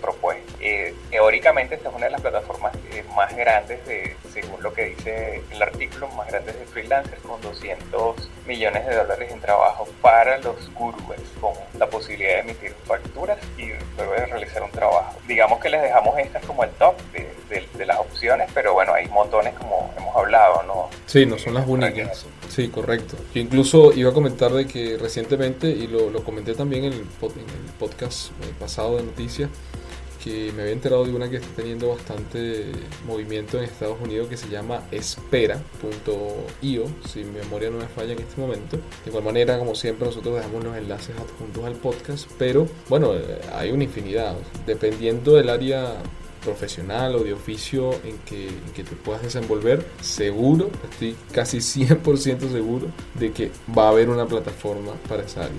propuestas. 0.70 0.90
Eh, 0.90 0.94
teóricamente 1.10 1.76
esta 1.76 1.90
es 1.90 1.96
una 1.96 2.06
de 2.06 2.12
las 2.12 2.22
plataformas 2.22 2.74
eh, 2.92 3.04
más 3.16 3.36
grandes, 3.36 3.86
de, 3.86 4.16
según 4.34 4.62
lo 4.62 4.74
que 4.74 4.86
dice 4.86 5.42
el 5.52 5.62
artículo, 5.62 6.08
más 6.10 6.28
grandes 6.28 6.58
de 6.60 6.66
freelancers 6.66 7.22
con 7.22 7.42
200 7.42 8.30
millones 8.48 8.86
de 8.88 8.96
dólares 8.96 9.32
en 9.32 9.40
trabajo 9.40 9.88
para 10.02 10.38
los 10.40 10.72
gurúes, 10.74 11.22
con 11.40 11.54
la 11.78 11.88
posibilidad 11.88 12.36
de 12.36 12.40
emitir 12.40 12.74
facturas 12.86 13.38
y 13.58 13.70
luego 13.98 14.14
de 14.14 14.26
realizar 14.26 14.64
un 14.64 14.72
trabajo. 14.72 15.16
Digamos 15.28 15.60
que 15.60 15.70
les 15.70 15.82
dejamos 15.82 16.18
estas 16.20 16.46
como 16.46 16.64
el 16.64 16.70
top 16.72 16.96
de, 17.14 17.30
de 17.78 17.86
las 17.86 18.00
opciones, 18.00 18.50
pero 18.54 18.74
bueno, 18.74 18.94
hay 18.94 19.08
montones 19.08 19.54
como 19.56 19.92
hemos 19.98 20.16
hablado, 20.16 20.64
¿no? 20.64 20.90
Sí, 21.06 21.26
no 21.26 21.38
son 21.38 21.56
las 21.56 21.68
únicas. 21.68 22.26
Sí, 22.50 22.68
correcto. 22.70 23.18
Yo 23.34 23.42
incluso 23.42 23.94
iba 23.94 24.10
a 24.10 24.14
comentar 24.14 24.52
de 24.52 24.68
que 24.68 24.98
recientemente, 24.98 25.68
y 25.68 25.88
lo, 25.88 26.10
lo 26.10 26.24
comenté 26.24 26.54
también 26.54 26.86
en 26.86 26.94
el, 26.94 27.00
en 27.00 27.50
el 27.50 27.74
podcast 27.80 28.32
eh, 28.44 28.54
pasado 28.60 28.98
de 28.98 29.04
noticias, 29.04 29.50
que 30.24 30.52
me 30.52 30.64
había 30.64 30.74
enterado 30.74 31.06
de 31.06 31.14
una 31.14 31.30
que 31.30 31.38
está 31.38 31.50
teniendo 31.56 31.90
bastante 31.90 32.72
movimiento 33.08 33.58
en 33.58 33.64
Estados 33.64 33.98
Unidos 34.02 34.28
que 34.28 34.38
se 34.38 34.50
llama 34.50 34.84
espera.io, 34.92 36.84
si 37.08 37.24
mi 37.24 37.40
memoria 37.40 37.70
no 37.70 37.78
me 37.78 37.88
falla 37.88 38.14
en 38.14 38.20
este 38.20 38.40
momento. 38.40 38.78
De 38.78 39.10
igual 39.10 39.24
manera, 39.24 39.58
como 39.58 39.76
siempre, 39.76 40.06
nosotros 40.08 40.36
dejamos 40.36 40.64
los 40.64 40.76
enlaces 40.76 41.16
adjuntos 41.18 41.64
al 41.64 41.76
podcast, 41.76 42.30
pero 42.38 42.68
bueno, 42.90 43.16
eh, 43.16 43.40
hay 43.54 43.72
una 43.72 43.86
infinidad. 43.86 44.36
Dependiendo 44.66 45.36
del 45.36 45.50
área 45.50 45.96
profesional 46.44 47.16
o 47.16 47.24
de 47.24 47.34
oficio 47.34 47.92
en 48.04 48.18
que, 48.20 48.50
que 48.74 48.84
te 48.84 48.96
puedas 48.96 49.22
desenvolver, 49.22 49.86
seguro, 50.02 50.70
estoy 50.92 51.16
casi 51.32 51.58
100% 51.60 52.52
seguro 52.52 52.88
de 53.16 53.32
que 53.32 53.52
va 53.78 53.86
a 53.86 53.90
haber 53.90 54.10
una 54.10 54.26
plataforma 54.26 54.94
para 55.08 55.24
esa 55.24 55.46
área. 55.46 55.58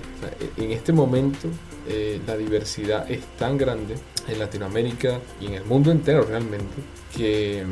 en 0.57 0.71
este 0.71 0.93
momento 0.93 1.47
eh, 1.87 2.19
la 2.25 2.37
diversidad 2.37 3.09
es 3.09 3.21
tan 3.37 3.57
grande 3.57 3.95
en 4.27 4.39
Latinoamérica 4.39 5.19
y 5.39 5.47
en 5.47 5.53
el 5.55 5.65
mundo 5.65 5.91
entero 5.91 6.23
realmente 6.23 6.75
que, 7.15 7.63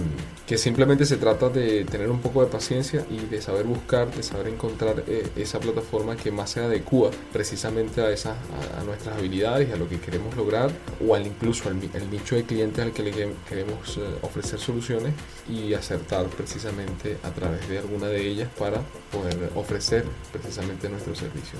que, 0.47 0.57
simplemente 0.57 1.05
se 1.05 1.17
trata 1.17 1.49
de 1.49 1.85
tener 1.85 2.09
un 2.09 2.19
poco 2.19 2.43
de 2.43 2.47
paciencia 2.51 3.05
y 3.09 3.17
de 3.27 3.41
saber 3.41 3.65
buscar, 3.65 4.13
de 4.13 4.23
saber 4.23 4.47
encontrar 4.47 5.03
eh, 5.07 5.27
esa 5.35 5.59
plataforma 5.59 6.15
que 6.15 6.31
más 6.31 6.51
se 6.51 6.59
adecua 6.59 7.11
precisamente 7.31 8.01
a, 8.01 8.09
esas, 8.09 8.35
a, 8.77 8.83
nuestras 8.83 9.17
habilidades, 9.17 9.71
a 9.73 9.77
lo 9.77 9.87
que 9.87 9.99
queremos 9.99 10.35
lograr 10.35 10.71
o 11.05 11.15
al 11.15 11.25
incluso 11.25 11.69
al, 11.69 11.79
nicho 12.11 12.35
de 12.35 12.43
clientes 12.43 12.83
al 12.83 12.91
que 12.91 13.03
le 13.03 13.11
queremos 13.11 13.97
eh, 13.97 14.01
ofrecer 14.21 14.59
soluciones 14.59 15.13
y 15.49 15.73
acertar 15.73 16.25
precisamente 16.27 17.17
a 17.23 17.31
través 17.31 17.67
de 17.69 17.79
alguna 17.79 18.07
de 18.07 18.27
ellas 18.27 18.49
para 18.57 18.81
poder 19.11 19.51
ofrecer 19.55 20.05
precisamente 20.31 20.89
nuestro 20.89 21.15
servicio. 21.15 21.57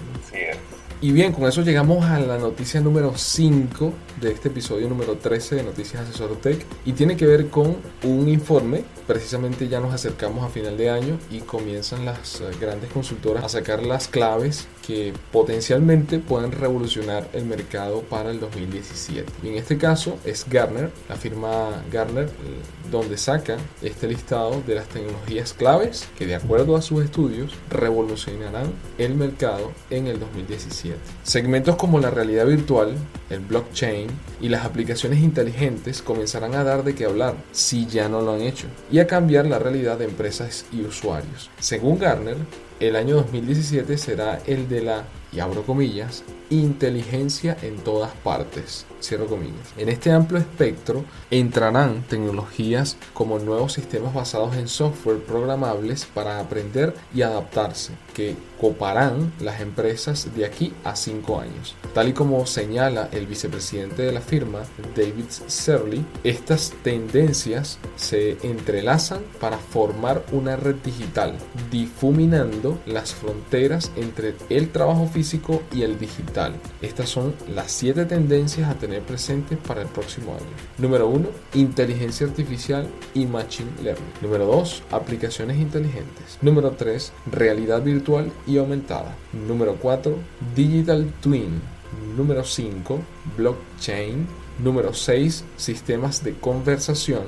Y 1.01 1.11
bien, 1.11 1.31
con 1.31 1.47
eso 1.47 1.61
llegamos 1.61 2.05
a 2.05 2.19
la 2.19 2.37
noticia 2.37 2.81
número 2.81 3.13
5 3.15 3.93
de 4.19 4.31
este 4.31 4.49
episodio 4.49 4.89
número 4.89 5.15
13 5.15 5.55
de 5.55 5.63
Noticias 5.63 6.03
Asesor 6.03 6.35
Tech 6.37 6.65
y 6.85 6.91
tiene 6.91 7.15
que 7.15 7.25
ver 7.25 7.47
con 7.47 7.68
un 8.03 8.27
informe. 8.29 8.83
Precisamente 9.07 9.67
ya 9.67 9.79
nos 9.79 9.93
acercamos 9.93 10.43
a 10.45 10.49
final 10.49 10.77
de 10.77 10.89
año 10.89 11.19
y 11.29 11.39
comienzan 11.39 12.05
las 12.05 12.41
eh, 12.41 12.45
grandes 12.59 12.91
consultoras 12.91 13.43
a 13.43 13.49
sacar 13.49 13.83
las 13.83 14.07
claves 14.07 14.67
que 14.89 15.13
potencialmente 15.31 16.17
pueden 16.17 16.51
revolucionar 16.51 17.29
el 17.33 17.45
mercado 17.45 18.01
para 18.01 18.31
el 18.31 18.39
2017. 18.39 19.31
Y 19.43 19.49
en 19.49 19.55
este 19.57 19.77
caso 19.77 20.17
es 20.25 20.47
Gartner, 20.49 20.89
la 21.07 21.15
firma 21.15 21.83
Gartner, 21.91 22.25
eh, 22.25 22.89
donde 22.89 23.19
saca 23.19 23.57
este 23.83 24.07
listado 24.07 24.63
de 24.65 24.73
las 24.73 24.87
tecnologías 24.87 25.53
claves 25.53 26.09
que 26.17 26.25
de 26.25 26.33
acuerdo 26.33 26.75
a 26.75 26.81
sus 26.81 27.03
estudios 27.03 27.53
revolucionarán 27.69 28.73
el 28.97 29.13
mercado 29.13 29.73
en 29.91 30.07
el 30.07 30.19
2017. 30.19 30.97
Segmentos 31.21 31.75
como 31.75 31.99
la 31.99 32.09
realidad 32.09 32.47
virtual, 32.47 32.95
el 33.29 33.41
blockchain 33.41 34.07
y 34.41 34.49
las 34.49 34.65
aplicaciones 34.65 35.19
inteligentes 35.19 36.01
comenzarán 36.01 36.55
a 36.55 36.63
dar 36.63 36.83
de 36.83 36.95
qué 36.95 37.05
hablar 37.05 37.35
si 37.51 37.85
ya 37.85 38.09
no 38.09 38.21
lo 38.21 38.33
han 38.33 38.41
hecho 38.41 38.65
y 38.91 38.97
a 38.97 39.05
cambiar 39.05 39.45
la 39.45 39.59
realidad 39.59 39.99
de 39.99 40.05
empresas 40.05 40.65
y 40.73 40.81
usuarios. 40.81 41.51
Según 41.59 41.99
Garner, 41.99 42.37
el 42.79 42.95
año 42.95 43.15
2017 43.15 43.97
será 43.97 44.41
el 44.45 44.69
de 44.69 44.81
la, 44.81 45.05
y 45.31 45.39
abro 45.39 45.63
comillas, 45.63 46.23
inteligencia 46.49 47.55
en 47.61 47.77
todas 47.77 48.11
partes. 48.23 48.85
Cierro 49.01 49.27
comillas. 49.27 49.73
En 49.77 49.87
este 49.87 50.11
amplio 50.11 50.39
espectro 50.39 51.05
entrarán 51.31 52.03
tecnologías 52.09 52.97
como 53.13 53.39
nuevos 53.39 53.73
sistemas 53.73 54.13
basados 54.13 54.55
en 54.57 54.67
software 54.67 55.19
programables 55.19 56.05
para 56.05 56.39
aprender 56.39 56.93
y 57.13 57.21
adaptarse, 57.21 57.93
que 58.13 58.35
coparán 58.59 59.31
las 59.39 59.61
empresas 59.61 60.35
de 60.35 60.45
aquí 60.45 60.73
a 60.83 60.95
cinco 60.97 61.39
años. 61.39 61.75
Tal 61.93 62.09
y 62.09 62.13
como 62.13 62.45
señala 62.45 63.07
el 63.13 63.25
vicepresidente 63.25 64.01
de 64.01 64.11
la 64.11 64.19
firma, 64.19 64.63
David 64.95 65.29
Serley, 65.47 66.05
estas 66.25 66.73
tendencias 66.83 67.79
se 67.95 68.37
entrelazan 68.43 69.21
para 69.39 69.57
formar 69.57 70.25
una 70.33 70.57
red 70.57 70.75
digital, 70.83 71.35
difuminando 71.71 72.79
las 72.85 73.13
fronteras 73.13 73.91
entre 73.95 74.35
el 74.49 74.71
trabajo 74.71 75.07
físico 75.07 75.18
y 75.73 75.83
el 75.83 75.99
digital. 75.99 76.55
Estas 76.81 77.09
son 77.09 77.35
las 77.53 77.71
siete 77.71 78.05
tendencias 78.05 78.69
a 78.69 78.75
tener 78.75 79.01
presentes 79.01 79.57
para 79.57 79.81
el 79.81 79.87
próximo 79.87 80.33
año. 80.33 80.45
Número 80.77 81.07
1. 81.07 81.27
Inteligencia 81.55 82.25
artificial 82.25 82.87
y 83.13 83.25
machine 83.25 83.69
learning. 83.83 84.13
Número 84.21 84.45
2. 84.45 84.83
Aplicaciones 84.91 85.57
inteligentes. 85.57 86.37
Número 86.41 86.71
3. 86.71 87.11
Realidad 87.31 87.83
virtual 87.83 88.31
y 88.47 88.57
aumentada. 88.57 89.15
Número 89.33 89.75
4. 89.75 90.15
Digital 90.55 91.11
twin. 91.21 91.61
Número 92.15 92.43
5. 92.45 92.99
Blockchain. 93.37 94.25
Número 94.63 94.93
6. 94.93 95.43
Sistemas 95.57 96.23
de 96.23 96.33
conversación. 96.33 97.23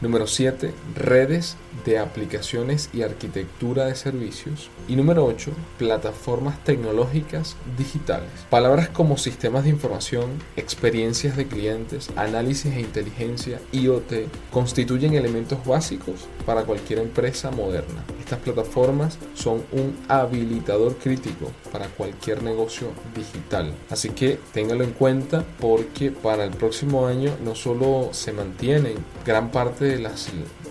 Número 0.00 0.26
7. 0.26 0.72
Redes 0.96 1.56
de 1.84 1.98
aplicaciones 1.98 2.90
y 2.92 3.02
arquitectura 3.02 3.86
de 3.86 3.94
servicios. 3.94 4.70
Y 4.88 4.96
número 4.96 5.24
8, 5.24 5.52
plataformas 5.78 6.62
tecnológicas 6.64 7.56
digitales. 7.76 8.30
Palabras 8.50 8.88
como 8.88 9.16
sistemas 9.16 9.64
de 9.64 9.70
información, 9.70 10.30
experiencias 10.56 11.36
de 11.36 11.46
clientes, 11.46 12.10
análisis 12.16 12.74
e 12.74 12.80
inteligencia, 12.80 13.60
IoT, 13.72 14.28
constituyen 14.50 15.14
elementos 15.14 15.64
básicos 15.64 16.26
para 16.46 16.64
cualquier 16.64 16.98
empresa 17.00 17.50
moderna. 17.50 18.04
Estas 18.20 18.38
plataformas 18.38 19.18
son 19.34 19.64
un 19.72 19.96
habilitador 20.08 20.96
crítico 20.96 21.50
para 21.72 21.88
cualquier 21.88 22.42
negocio 22.42 22.88
digital. 23.14 23.74
Así 23.90 24.10
que 24.10 24.38
téngalo 24.52 24.84
en 24.84 24.92
cuenta 24.92 25.44
porque 25.60 26.10
para 26.10 26.44
el 26.44 26.50
próximo 26.50 27.06
año 27.06 27.36
no 27.44 27.54
solo 27.54 28.10
se 28.12 28.32
mantienen 28.32 28.96
gran 29.24 29.50
parte 29.50 29.84
de 29.84 29.98
las 29.98 30.20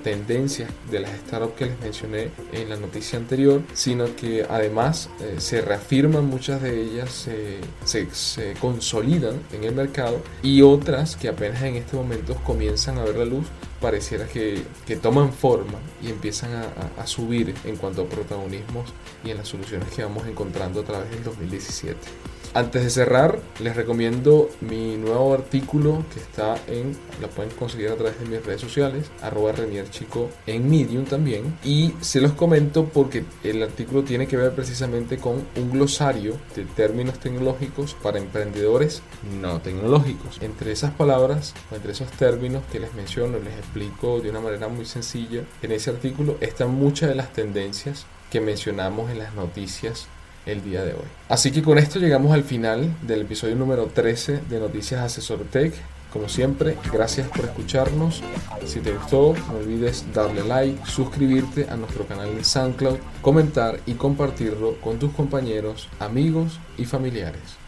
tendencias 0.04 0.70
de 0.92 1.00
las 1.00 1.12
startups 1.12 1.56
que 1.56 1.66
les 1.66 1.80
mencioné 1.80 2.30
en 2.52 2.70
la 2.70 2.76
noticia 2.76 3.18
anterior, 3.18 3.62
sino 3.74 4.16
que 4.16 4.46
además 4.48 5.10
eh, 5.22 5.36
se 5.40 5.62
reafirman 5.62 6.26
muchas 6.26 6.62
de 6.62 6.82
ellas, 6.82 7.28
se, 7.86 8.54
consolidan 8.60 9.42
en 9.52 9.64
el 9.64 9.74
mercado 9.74 10.22
y 10.42 10.62
otras 10.62 11.16
que 11.16 11.30
apenas 11.30 11.64
en 11.64 11.76
este 11.76 11.96
momento 11.96 12.36
comienzan 12.44 12.98
a 12.98 13.04
ver 13.04 13.18
la 13.18 13.26
luz 13.26 13.48
pareciera 13.82 14.28
que, 14.28 14.64
toman 15.02 15.34
forma 15.34 15.80
y 16.02 16.10
empiezan 16.10 16.52
a, 16.54 17.02
a, 17.02 17.08
subir 17.08 17.54
en 17.66 17.76
cuanto 17.76 18.04
a 18.04 18.06
protagonismos 18.06 18.94
y 19.26 19.32
en 19.32 19.38
las 19.38 19.48
soluciones 19.48 19.90
que 19.90 20.04
vamos 20.04 20.26
encontrando 20.28 20.82
a 20.82 20.84
través 20.84 21.10
del 21.10 21.24
2017. 21.24 22.23
Antes 22.56 22.84
de 22.84 22.92
cerrar, 22.92 23.40
les 23.60 23.76
recomiendo 23.76 24.48
mi 24.62 24.96
nuevo 24.96 25.34
artículo 25.34 26.06
que 26.14 26.20
está 26.20 26.56
en, 26.68 26.96
la 27.20 27.28
pueden 27.28 27.52
conseguir 27.52 27.90
a 27.90 27.96
través 27.96 28.20
de 28.20 28.28
mis 28.28 28.46
redes 28.46 28.62
sociales, 28.62 29.10
arroba 29.24 29.54
Renier 29.54 29.90
Chico 29.90 30.30
en 30.46 30.70
Medium 30.70 31.06
también. 31.06 31.58
Y 31.64 31.96
se 32.02 32.22
los 32.22 32.34
comento 32.34 32.86
porque 32.86 33.26
el 33.44 33.64
artículo 33.64 34.04
tiene 34.04 34.28
que 34.28 34.38
ver 34.38 34.52
precisamente 34.52 35.18
con 35.18 35.44
un 35.56 35.72
glosario 35.72 36.38
de 36.56 36.66
términos 36.66 37.18
tecnológicos 37.18 37.96
para 37.96 38.20
emprendedores 38.20 39.02
no 39.42 39.60
tecnológicos. 39.60 40.40
Entre 40.40 40.72
esas 40.74 40.92
palabras, 40.92 41.56
o 41.72 41.76
entre 41.76 41.94
esos 41.94 42.12
términos 42.12 42.62
que 42.72 42.80
les 42.80 42.94
menciono, 42.94 43.40
les 43.40 43.58
explico 43.58 44.20
de 44.20 44.30
una 44.30 44.42
manera 44.42 44.68
muy 44.68 44.86
sencilla, 44.86 45.42
en 45.64 45.72
ese 45.72 45.90
artículo 45.90 46.38
están 46.40 46.70
muchas 46.76 47.10
de 47.10 47.16
las 47.16 47.34
tendencias 47.34 48.06
que 48.30 48.42
mencionamos 48.42 49.10
en 49.10 49.18
las 49.18 49.34
noticias 49.34 50.08
el 50.46 50.64
día 50.64 50.84
de 50.84 50.94
hoy. 50.94 51.06
Así 51.30 51.52
que 51.52 51.62
con 51.62 51.78
esto 51.78 52.00
llegamos 52.00 52.32
al 52.32 52.44
final 52.44 52.94
del 53.02 53.22
episodio 53.22 53.56
número 53.56 53.88
13 53.88 54.42
de 54.50 54.60
Noticias 54.60 55.02
Asesor 55.02 55.40
Tech. 55.46 55.74
Como 56.12 56.30
siempre, 56.30 56.78
gracias 56.92 57.28
por 57.30 57.46
escucharnos. 57.46 58.22
Si 58.66 58.80
te 58.82 58.92
gustó, 58.92 59.34
no 59.48 59.58
olvides 59.58 60.06
darle 60.14 60.44
like, 60.44 60.86
suscribirte 60.86 61.68
a 61.70 61.76
nuestro 61.76 62.06
canal 62.06 62.36
de 62.36 62.44
SoundCloud, 62.44 62.98
comentar 63.22 63.80
y 63.88 63.94
compartirlo 63.94 64.80
con 64.80 65.00
tus 65.00 65.12
compañeros, 65.12 65.90
amigos 66.00 66.60
y 66.78 66.86
familiares. 66.86 67.63